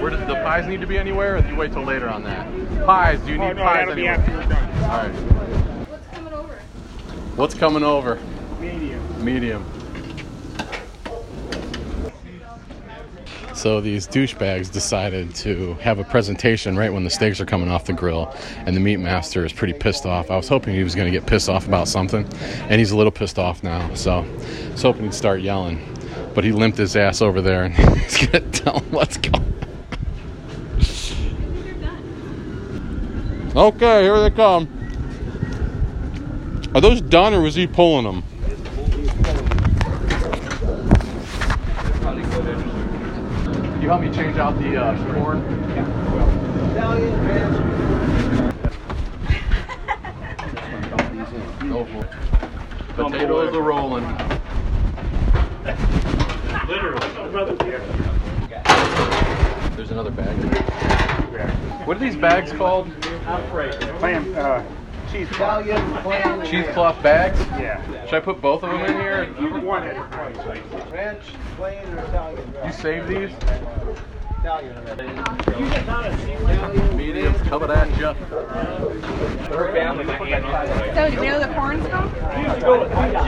Where 0.00 0.10
does 0.10 0.20
the 0.26 0.34
pies 0.34 0.68
need 0.68 0.80
to 0.80 0.86
be 0.86 0.98
anywhere, 0.98 1.36
or 1.36 1.40
do 1.42 1.48
you 1.48 1.56
wait 1.56 1.72
till 1.72 1.82
later 1.82 2.08
on 2.08 2.22
that? 2.24 2.46
Pies, 2.86 3.18
do 3.20 3.32
you 3.32 3.42
Oh, 3.42 3.48
need 3.48 3.56
no, 3.56 3.62
pies 3.64 3.88
anywhere? 3.88 4.14
after 4.14 4.32
done. 4.48 4.84
All 4.84 4.88
right. 4.88 5.12
What's 5.88 6.06
coming 6.14 6.32
over? 6.32 6.54
What's 7.36 7.54
coming 7.54 7.82
over? 7.82 8.18
Medium. 8.60 9.24
Medium. 9.24 9.64
So 13.54 13.80
these 13.80 14.08
douchebags 14.08 14.72
decided 14.72 15.34
to 15.36 15.74
have 15.74 15.98
a 15.98 16.04
presentation 16.04 16.76
right 16.76 16.92
when 16.92 17.04
the 17.04 17.10
steaks 17.10 17.40
are 17.40 17.46
coming 17.46 17.70
off 17.70 17.84
the 17.84 17.92
grill, 17.92 18.34
and 18.58 18.74
the 18.76 18.80
meat 18.80 18.96
master 18.98 19.44
is 19.44 19.52
pretty 19.52 19.72
pissed 19.74 20.06
off. 20.06 20.30
I 20.30 20.36
was 20.36 20.48
hoping 20.48 20.74
he 20.74 20.82
was 20.82 20.94
going 20.94 21.12
to 21.12 21.16
get 21.16 21.26
pissed 21.28 21.48
off 21.48 21.66
about 21.68 21.86
something, 21.88 22.26
and 22.62 22.78
he's 22.80 22.92
a 22.92 22.96
little 22.96 23.12
pissed 23.12 23.38
off 23.38 23.62
now. 23.62 23.92
So 23.94 24.18
I 24.20 24.70
was 24.72 24.82
hoping 24.82 25.02
he'd 25.04 25.14
start 25.14 25.42
yelling, 25.42 25.80
but 26.34 26.44
he 26.44 26.52
limped 26.52 26.78
his 26.78 26.96
ass 26.96 27.20
over 27.22 27.40
there, 27.40 27.64
and 27.64 27.74
he's 27.98 28.26
going 28.26 28.50
to 28.50 28.60
tell 28.62 28.80
him 28.80 28.90
what's 28.90 29.16
going. 29.16 29.34
on. 33.54 33.66
Okay, 33.74 34.02
here 34.02 34.18
they 34.20 34.30
come. 34.30 34.68
Are 36.74 36.80
those 36.80 37.02
done, 37.02 37.34
or 37.34 37.42
was 37.42 37.54
he 37.54 37.66
pulling 37.66 38.04
them? 38.04 38.24
You 43.82 43.88
help 43.88 44.00
me 44.00 44.10
change 44.10 44.38
out 44.38 44.58
the 44.58 44.76
uh, 44.76 45.12
corn? 45.12 45.38
Italian, 46.70 47.26
man. 47.26 47.72
Go 51.68 51.84
for 51.84 52.04
it. 52.04 52.10
Potatoes 52.94 53.54
are 53.54 53.62
rolling. 53.62 54.04
There's 59.76 59.90
another 59.90 60.12
bag. 60.12 60.36
What 61.86 61.96
are 61.96 62.00
these 62.00 62.14
bags 62.14 62.52
called? 62.52 62.88
Clam, 63.98 64.32
uh, 64.36 64.62
cheese 65.10 65.28
cloth. 65.30 65.64
Cheesecloth 66.48 67.02
bags? 67.02 67.40
Yeah. 67.60 68.06
Should 68.06 68.14
I 68.14 68.20
put 68.20 68.40
both 68.40 68.62
of 68.62 68.70
them 68.70 68.84
in 68.84 68.92
here? 68.92 69.26
One 69.60 69.82
at 69.82 69.96
a 69.96 70.08
time. 70.10 70.92
ranch, 70.92 71.24
plain, 71.56 71.84
or 71.94 71.98
Italian? 71.98 72.54
You 72.64 72.72
save 72.72 73.08
these? 73.08 73.32
Italian. 74.42 74.74
Mediums 76.96 77.40
coming 77.42 77.70
at 77.70 77.88
you. 77.90 78.12
So, 80.94 81.06
do 81.10 81.14
you 81.14 81.22
know 81.30 81.38
the 81.38 81.52
corn's 81.54 81.86
from? 81.86 82.12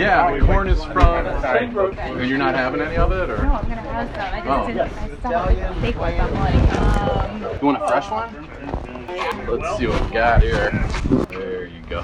Yeah, 0.00 0.36
the 0.36 0.44
corn 0.44 0.68
is 0.68 0.82
from. 0.86 1.26
And 1.26 2.28
you're 2.28 2.38
not 2.38 2.56
having 2.56 2.80
any 2.80 2.96
of 2.96 3.12
it, 3.12 3.30
or? 3.30 3.36
No, 3.44 3.52
I'm 3.52 3.68
gonna 3.68 3.80
have 3.80 4.08
some. 4.10 4.20
I 4.20 4.40
just 4.40 4.48
Oh. 4.48 4.66
didn't. 4.66 4.92
I 4.92 5.30
saw 5.30 5.44
like 5.44 5.80
fake 5.80 5.98
ones. 5.98 6.20
I'm 6.20 6.34
like, 6.34 6.72
um, 6.80 7.42
you 7.60 7.66
want 7.66 7.82
a 7.82 7.86
fresh 7.86 8.10
one? 8.10 8.48
Let's 9.46 9.78
see 9.78 9.86
what 9.86 10.00
we 10.04 10.10
got 10.10 10.42
here. 10.42 10.70
There 11.28 11.66
you 11.66 11.80
go. 11.88 12.02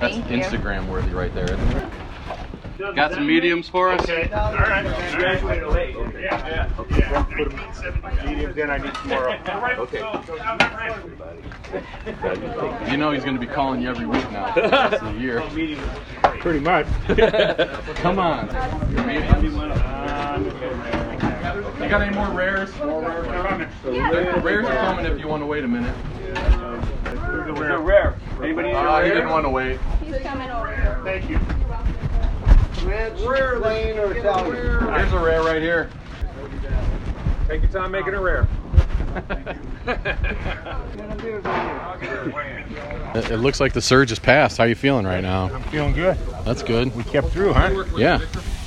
That's. 0.00 0.16
Instagram 0.16 0.88
worthy 0.88 1.12
right 1.12 1.32
there, 1.34 1.44
isn't 1.44 1.76
it? 1.76 1.84
Got 2.78 3.12
some 3.12 3.26
mediums 3.26 3.68
for 3.68 3.90
us? 3.90 4.00
Okay. 4.02 4.30
All 4.32 4.52
right. 4.54 4.84
Yeah. 4.84 6.10
Yeah. 6.20 6.70
Yeah. 6.90 7.22
Put 7.36 7.50
them 7.50 8.26
mediums 8.26 8.56
in. 8.56 8.70
I 8.70 8.78
need 8.78 8.94
some 8.96 9.08
more. 9.08 9.28
Okay. 9.80 9.98
You 12.90 12.96
know 12.96 13.10
he's 13.12 13.24
going 13.24 13.34
to 13.34 13.40
be 13.40 13.46
calling 13.46 13.80
you 13.82 13.88
every 13.88 14.06
week 14.06 14.30
now 14.32 14.52
for 14.52 14.62
the 14.62 14.68
rest 14.68 15.02
of 15.02 15.14
the 15.14 15.20
year. 15.20 15.40
Pretty 16.40 16.60
much. 16.60 16.86
Come 17.96 18.18
on. 18.18 18.46
Mediums? 19.06 19.54
You 21.80 21.88
got 21.88 22.02
any 22.02 22.14
more 22.14 22.28
rares? 22.30 22.70
Rares 22.78 24.66
are 24.66 24.74
coming 24.74 25.06
if 25.06 25.18
you 25.18 25.28
want 25.28 25.42
to 25.42 25.46
wait 25.46 25.64
a 25.64 25.68
minute. 25.68 25.94
rare. 27.82 28.16
Anybody 28.42 28.68
need 28.68 28.74
a 28.74 28.78
Uh, 28.78 29.02
he 29.02 29.10
didn't 29.10 29.30
want 29.30 29.44
to 29.44 29.50
wait. 29.50 29.78
he's 30.04 30.18
coming 30.18 30.50
over 30.50 30.74
here. 30.74 31.00
Thank 31.04 31.28
you. 31.28 31.38
Ranch, 32.84 33.18
plain, 33.18 33.98
or 33.98 34.12
Italian? 34.12 34.56
Here's 34.94 35.12
a 35.12 35.18
rare 35.18 35.42
right 35.42 35.62
here. 35.62 35.90
Take 37.48 37.62
your 37.62 37.70
time 37.70 37.90
making 37.92 38.14
it 38.14 38.18
rare. 38.18 38.48
It, 43.14 43.30
it 43.30 43.36
looks 43.38 43.60
like 43.60 43.72
the 43.72 43.82
surge 43.82 44.08
has 44.08 44.18
passed. 44.18 44.58
How 44.58 44.64
you 44.64 44.74
feeling 44.74 45.04
right 45.04 45.20
now? 45.20 45.50
I'm 45.52 45.62
feeling 45.64 45.92
good. 45.92 46.16
That's 46.44 46.62
good. 46.62 46.94
We 46.96 47.04
kept 47.04 47.28
through, 47.28 47.52
huh? 47.52 47.84
Yeah. 47.96 48.20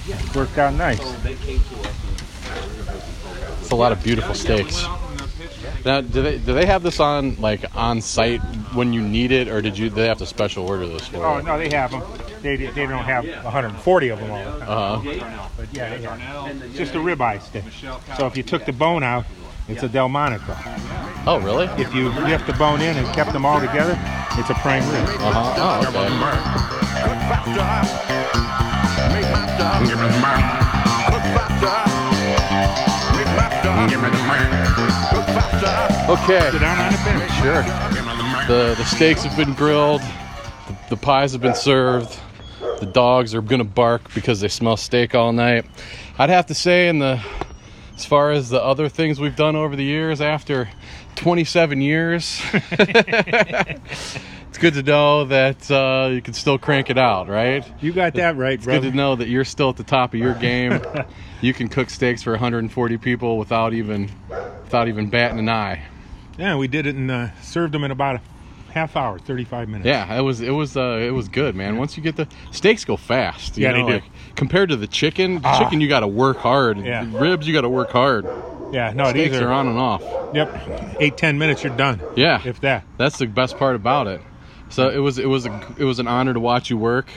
It 0.07 0.35
Worked 0.35 0.57
out 0.57 0.73
nice. 0.75 0.99
It's 3.59 3.71
a 3.71 3.75
lot 3.75 3.91
of 3.91 4.03
beautiful 4.03 4.35
steaks. 4.35 4.85
Now, 5.85 6.01
do 6.01 6.23
they 6.23 6.39
do 6.39 6.53
they 6.55 6.65
have 6.65 6.81
this 6.81 6.99
on 6.99 7.39
like 7.39 7.63
on 7.75 8.01
site 8.01 8.41
when 8.73 8.91
you 8.91 9.01
need 9.01 9.31
it, 9.31 9.47
or 9.47 9.61
did 9.61 9.77
you 9.77 9.89
do 9.89 9.95
they 9.95 10.07
have 10.07 10.17
to 10.17 10.25
special 10.25 10.67
order 10.67 10.87
this 10.87 11.07
for? 11.07 11.23
Oh 11.23 11.37
you? 11.37 11.43
no, 11.43 11.59
they 11.59 11.69
have 11.69 11.91
them. 11.91 12.01
They 12.41 12.55
they 12.55 12.87
don't 12.87 13.03
have 13.03 13.23
140 13.43 14.09
of 14.09 14.19
them 14.19 14.31
all 14.31 14.43
the 14.43 14.59
time. 14.59 14.69
Uh-huh. 14.69 15.49
But 15.55 15.71
yeah, 15.71 15.95
they 15.95 16.01
have. 16.01 16.63
It's 16.63 16.75
just 16.75 16.95
a 16.95 16.97
ribeye 16.97 17.39
steak. 17.39 17.65
So 18.17 18.25
if 18.25 18.35
you 18.35 18.41
took 18.41 18.65
the 18.65 18.73
bone 18.73 19.03
out, 19.03 19.25
it's 19.67 19.83
a 19.83 19.87
Delmonico. 19.87 20.55
Oh, 21.27 21.39
really? 21.43 21.65
If 21.81 21.93
you 21.93 22.09
left 22.09 22.47
the 22.47 22.53
bone 22.53 22.81
in 22.81 22.97
and 22.97 23.07
kept 23.15 23.31
them 23.31 23.45
all 23.45 23.59
together, 23.59 23.97
it's 24.37 24.49
a 24.49 24.55
prime 24.55 24.83
rib. 24.89 25.07
Uh-huh. 25.21 25.53
Oh, 25.57 25.79
okay. 25.87 26.09
faster. 29.31 29.85
Give 29.85 29.99
me 30.01 30.07
the 30.07 30.19
man. 30.21 30.41
Cook 31.11 31.25
faster. 31.37 31.77
Make 33.17 33.29
faster. 33.37 33.73
Give 33.89 34.01
me 34.01 34.09
the 34.09 34.23
man. 34.25 35.44
Okay. 36.09 36.51
Sit 36.51 36.59
down 36.59 36.79
on 36.79 36.91
the 36.91 36.97
bench. 37.03 37.31
Sure. 37.41 37.63
The. 38.47 38.75
The 38.75 38.85
steaks 38.85 39.23
have 39.23 39.35
been 39.37 39.53
grilled. 39.53 40.01
The, 40.01 40.77
the 40.91 40.97
pies 40.97 41.31
have 41.31 41.41
been 41.41 41.55
served. 41.55 42.19
The 42.79 42.85
dogs 42.85 43.33
are 43.33 43.41
gonna 43.41 43.63
bark 43.63 44.13
because 44.13 44.41
they 44.41 44.47
smell 44.49 44.77
steak 44.77 45.15
all 45.15 45.31
night. 45.31 45.65
I'd 46.17 46.29
have 46.29 46.45
to 46.47 46.53
say, 46.53 46.89
in 46.89 46.99
the 46.99 47.23
as 47.95 48.05
far 48.05 48.31
as 48.31 48.49
the 48.49 48.61
other 48.61 48.89
things 48.89 49.19
we've 49.19 49.35
done 49.35 49.55
over 49.55 49.75
the 49.75 49.83
years, 49.83 50.19
after 50.19 50.69
27 51.15 51.79
years, 51.79 52.41
it's 54.55 54.61
good 54.61 54.73
to 54.75 54.83
know 54.83 55.25
that 55.25 55.69
uh, 55.69 56.07
you 56.13 56.21
can 56.21 56.33
still 56.33 56.57
crank 56.57 56.89
it 56.89 56.97
out, 56.97 57.27
right? 57.27 57.69
You 57.83 57.91
got 57.91 58.13
that 58.13 58.37
right, 58.37 58.53
It's 58.53 58.65
good 58.65 58.83
to 58.83 58.91
know 58.91 59.17
that 59.17 59.27
you're 59.27 59.43
still 59.43 59.69
at 59.71 59.75
the 59.75 59.83
top 59.83 60.13
of 60.13 60.19
your 60.21 60.33
game. 60.33 60.81
you 61.41 61.53
can 61.53 61.67
cook 61.67 61.89
steaks 61.89 62.23
for 62.23 62.31
140 62.31 62.97
people 62.99 63.37
without 63.37 63.73
even 63.73 64.09
without 64.63 64.87
even 64.87 65.09
batting 65.09 65.39
an 65.39 65.49
eye. 65.49 65.83
Yeah, 66.37 66.55
we 66.55 66.69
did 66.69 66.87
it 66.87 66.95
and 66.95 67.11
uh, 67.11 67.35
served 67.41 67.73
them 67.73 67.83
in 67.83 67.91
about 67.91 68.15
a 68.15 68.21
half 68.71 68.95
hour, 68.95 69.19
35 69.19 69.67
minutes. 69.67 69.87
Yeah, 69.87 70.17
it 70.17 70.21
was 70.21 70.39
it 70.39 70.51
was 70.51 70.77
uh, 70.77 70.99
it 71.05 71.11
was 71.11 71.27
good, 71.27 71.53
man. 71.53 71.75
Once 71.75 71.97
you 71.97 72.03
get 72.03 72.15
the 72.15 72.25
steaks 72.51 72.85
go 72.85 72.95
fast. 72.95 73.57
you 73.57 73.63
Yeah, 73.63 73.73
they 73.73 73.81
know, 73.81 73.87
do. 73.87 73.93
like, 73.95 74.03
compared 74.37 74.69
to 74.69 74.77
the 74.77 74.87
chicken, 74.87 75.41
the 75.41 75.49
Ah. 75.49 75.59
chicken 75.59 75.81
you 75.81 75.89
got 75.89 75.99
to 75.99 76.07
work 76.07 76.37
hard. 76.37 76.77
Yeah. 76.79 77.05
Ribs 77.11 77.45
you 77.45 77.53
got 77.53 77.61
to 77.61 77.69
work 77.69 77.89
hard. 77.89 78.25
Yeah, 78.71 78.93
no, 78.95 79.11
these 79.11 79.27
Steaks 79.31 79.35
are, 79.43 79.49
are 79.49 79.51
on 79.53 79.67
and 79.67 79.77
off. 79.77 80.01
Yep, 80.33 80.95
eight, 81.01 81.17
ten 81.17 81.37
minutes, 81.37 81.61
you're 81.61 81.75
done. 81.75 81.99
Yeah, 82.15 82.41
If 82.45 82.61
that. 82.61 82.85
that's 82.97 83.17
the 83.17 83.27
best 83.27 83.57
part 83.57 83.75
about 83.75 84.07
it. 84.07 84.21
So 84.69 84.89
it 84.89 84.97
was 84.97 85.19
it 85.19 85.27
was 85.27 85.45
a 85.45 85.75
it 85.77 85.83
was 85.83 85.99
an 85.99 86.07
honor 86.07 86.33
to 86.33 86.39
watch 86.39 86.69
you 86.69 86.77
work. 86.77 87.07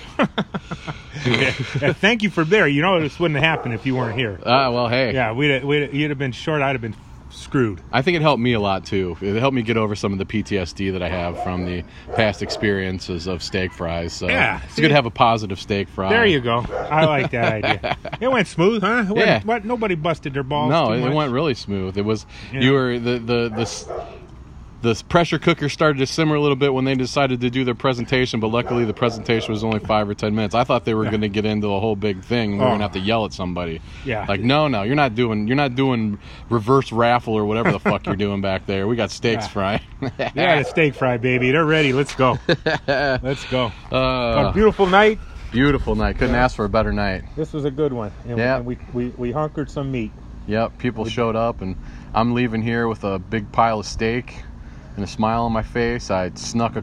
Yeah, 1.26 1.50
thank 1.94 2.22
you 2.22 2.30
for 2.30 2.44
there. 2.44 2.68
You 2.68 2.82
know, 2.82 3.00
this 3.00 3.18
wouldn't 3.18 3.38
have 3.40 3.44
happened 3.44 3.74
if 3.74 3.84
you 3.86 3.96
weren't 3.96 4.16
here. 4.16 4.38
Ah, 4.46 4.70
well, 4.70 4.88
hey, 4.88 5.12
Yeah, 5.14 5.32
we'd, 5.32 5.64
we'd 5.64 5.92
you'd 5.92 6.10
have 6.10 6.18
been 6.18 6.32
short. 6.32 6.62
I'd 6.62 6.72
have 6.72 6.80
been 6.80 6.94
screwed. 7.30 7.80
I 7.92 8.02
think 8.02 8.16
it 8.16 8.22
helped 8.22 8.40
me 8.40 8.52
a 8.52 8.60
lot 8.60 8.86
too. 8.86 9.16
It 9.20 9.38
helped 9.38 9.54
me 9.54 9.62
get 9.62 9.76
over 9.76 9.94
some 9.96 10.12
of 10.12 10.18
the 10.18 10.24
PTSD 10.24 10.92
that 10.92 11.02
I 11.02 11.08
have 11.08 11.42
from 11.42 11.66
the 11.66 11.84
past 12.14 12.42
experiences 12.42 13.26
of 13.26 13.42
steak 13.42 13.72
fries. 13.72 14.12
So 14.12 14.28
Yeah, 14.28 14.60
it's 14.64 14.74
see? 14.74 14.82
good 14.82 14.88
to 14.88 14.94
have 14.94 15.06
a 15.06 15.10
positive 15.10 15.58
steak 15.60 15.88
fry. 15.88 16.08
There 16.10 16.24
you 16.26 16.40
go. 16.40 16.64
I 16.70 17.04
like 17.04 17.30
that 17.32 17.64
idea. 17.64 17.96
It 18.20 18.28
went 18.28 18.48
smooth, 18.48 18.82
huh? 18.82 19.04
It 19.08 19.12
went- 19.12 19.18
Yeah. 19.28 19.40
What? 19.44 19.64
Nobody 19.64 19.94
busted 19.94 20.34
their 20.34 20.42
balls. 20.42 20.70
No, 20.70 20.92
it, 20.92 21.00
much? 21.00 21.12
went 21.12 21.32
really 21.32 21.54
smooth. 21.54 21.96
It 21.98 22.04
was 22.04 22.26
Yeah. 22.52 22.60
you 22.60 22.72
were 22.72 22.98
the 22.98 23.18
the 23.18 23.48
the 23.48 24.08
the 24.80 24.94
pressure 25.08 25.38
cooker 25.40 25.68
started 25.68 25.98
to 25.98 26.06
simmer 26.06 26.36
a 26.36 26.40
little 26.40 26.56
bit 26.56 26.72
when 26.72 26.84
they 26.84 26.94
decided 26.94 27.40
to 27.40 27.50
do 27.50 27.64
their 27.64 27.74
presentation, 27.74 28.38
but 28.38 28.48
luckily 28.48 28.84
the 28.84 28.94
presentation 28.94 29.52
was 29.52 29.64
only 29.64 29.80
five 29.80 30.08
or 30.08 30.14
ten 30.14 30.34
minutes. 30.36 30.54
I 30.54 30.62
thought 30.62 30.84
they 30.84 30.94
were 30.94 31.04
going 31.04 31.22
to 31.22 31.28
get 31.28 31.44
into 31.44 31.66
a 31.74 31.80
whole 31.80 31.96
big 31.96 32.22
thing. 32.22 32.52
We 32.52 32.58
were 32.58 32.64
Oh. 32.64 32.68
going 32.68 32.78
to 32.78 32.84
have 32.84 32.92
to 32.92 33.00
yell 33.00 33.24
at 33.24 33.32
somebody. 33.32 33.80
Yeah. 34.04 34.24
Like 34.28 34.40
no, 34.40 34.68
no, 34.68 34.84
you're 34.84 34.94
not 34.94 35.14
doing 35.16 35.48
you're 35.48 35.56
not 35.56 35.74
doing 35.74 36.18
reverse 36.48 36.92
raffle 36.92 37.34
or 37.34 37.44
whatever 37.44 37.72
the 37.72 37.80
fuck 37.80 38.06
you're 38.06 38.14
doing 38.26 38.40
back 38.40 38.66
there. 38.66 38.86
We 38.86 38.94
got 38.94 39.10
steaks 39.10 39.46
Yeah. 39.46 39.48
fry. 39.48 39.82
Yeah, 40.34 40.58
the 40.62 40.64
steak 40.64 40.94
fry, 40.94 41.16
baby. 41.16 41.50
They're 41.50 41.64
ready. 41.64 41.92
Let's 41.92 42.14
go. 42.14 42.38
Let's 42.86 43.44
go. 43.50 43.72
a 43.90 43.94
uh, 43.94 44.52
beautiful 44.52 44.86
night. 44.86 45.18
beautiful 45.50 45.96
night. 45.96 46.18
Couldn't 46.18 46.36
ask 46.36 46.54
for 46.54 46.64
a 46.64 46.68
better 46.68 46.92
night. 46.92 47.24
This 47.34 47.52
was 47.52 47.64
a 47.64 47.70
good 47.70 47.92
one. 47.92 48.12
And, 48.28 48.38
Yeah. 48.38 48.56
and 48.58 48.66
we, 48.66 48.78
we, 48.92 49.08
we 49.16 49.32
hunkered 49.32 49.68
some 49.70 49.90
meat. 49.90 50.12
Yep, 50.46 50.78
people 50.78 51.04
showed 51.04 51.36
up, 51.36 51.60
and 51.60 51.76
I'm 52.14 52.32
leaving 52.32 52.62
here 52.62 52.88
with 52.88 53.04
a 53.04 53.18
big 53.18 53.50
pile 53.52 53.80
of 53.80 53.86
steak 53.86 54.42
and 54.98 55.04
a 55.04 55.10
smile 55.10 55.44
on 55.44 55.52
my 55.52 55.62
face. 55.62 56.10
I 56.10 56.30
snuck 56.34 56.76
a, 56.76 56.82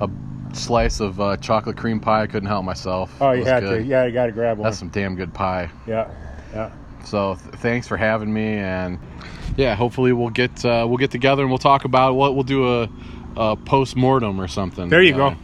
a 0.00 0.10
slice 0.54 1.00
of 1.00 1.20
uh, 1.20 1.36
chocolate 1.38 1.76
cream 1.76 1.98
pie. 1.98 2.22
I 2.22 2.26
couldn't 2.26 2.48
help 2.48 2.64
myself. 2.64 3.10
Oh, 3.20 3.32
you 3.32 3.44
had 3.44 3.62
good. 3.62 3.78
to. 3.78 3.84
Yeah, 3.84 4.04
you 4.04 4.12
got 4.12 4.26
to 4.26 4.32
grab 4.32 4.58
one. 4.58 4.64
That's 4.64 4.78
some 4.78 4.90
damn 4.90 5.14
good 5.16 5.32
pie. 5.34 5.70
yeah, 5.86 6.10
yeah. 6.52 6.70
So 7.04 7.34
th- 7.36 7.54
thanks 7.56 7.88
for 7.88 7.96
having 7.96 8.32
me, 8.32 8.54
and 8.58 8.98
yeah, 9.56 9.74
hopefully 9.74 10.12
we'll 10.12 10.30
get 10.30 10.64
uh, 10.64 10.84
we'll 10.88 10.98
get 10.98 11.10
together 11.10 11.42
and 11.42 11.50
we'll 11.50 11.58
talk 11.58 11.84
about 11.84 12.14
what 12.14 12.34
we'll 12.34 12.44
do 12.44 12.82
a, 12.82 12.88
a 13.36 13.56
post 13.56 13.96
mortem 13.96 14.40
or 14.40 14.48
something. 14.48 14.88
There 14.88 15.02
you 15.02 15.14
Uh, 15.14 15.30
go. 15.30 15.36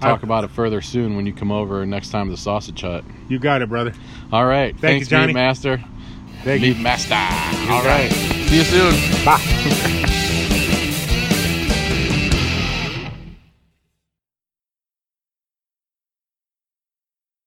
Talk 0.00 0.20
I- 0.20 0.26
about 0.26 0.44
it 0.44 0.50
further 0.50 0.80
soon 0.82 1.16
when 1.16 1.24
you 1.26 1.32
come 1.32 1.50
over 1.52 1.84
next 1.86 2.10
time 2.10 2.26
to 2.26 2.30
the 2.32 2.36
sausage 2.36 2.80
hut. 2.82 3.04
You 3.28 3.38
got 3.38 3.62
it, 3.62 3.68
brother. 3.70 3.92
All 4.32 4.44
right, 4.46 4.74
you, 4.74 4.80
thanks, 4.80 5.08
Johnny. 5.08 5.28
Meat 5.28 5.32
Master. 5.34 5.82
Thank 6.42 6.60
Meat 6.62 6.76
you. 6.76 6.82
Master. 6.82 7.14
All 7.72 7.82
right, 7.84 8.10
see 8.12 8.58
you 8.58 8.64
soon. 8.64 9.24
Bye. 9.24 10.10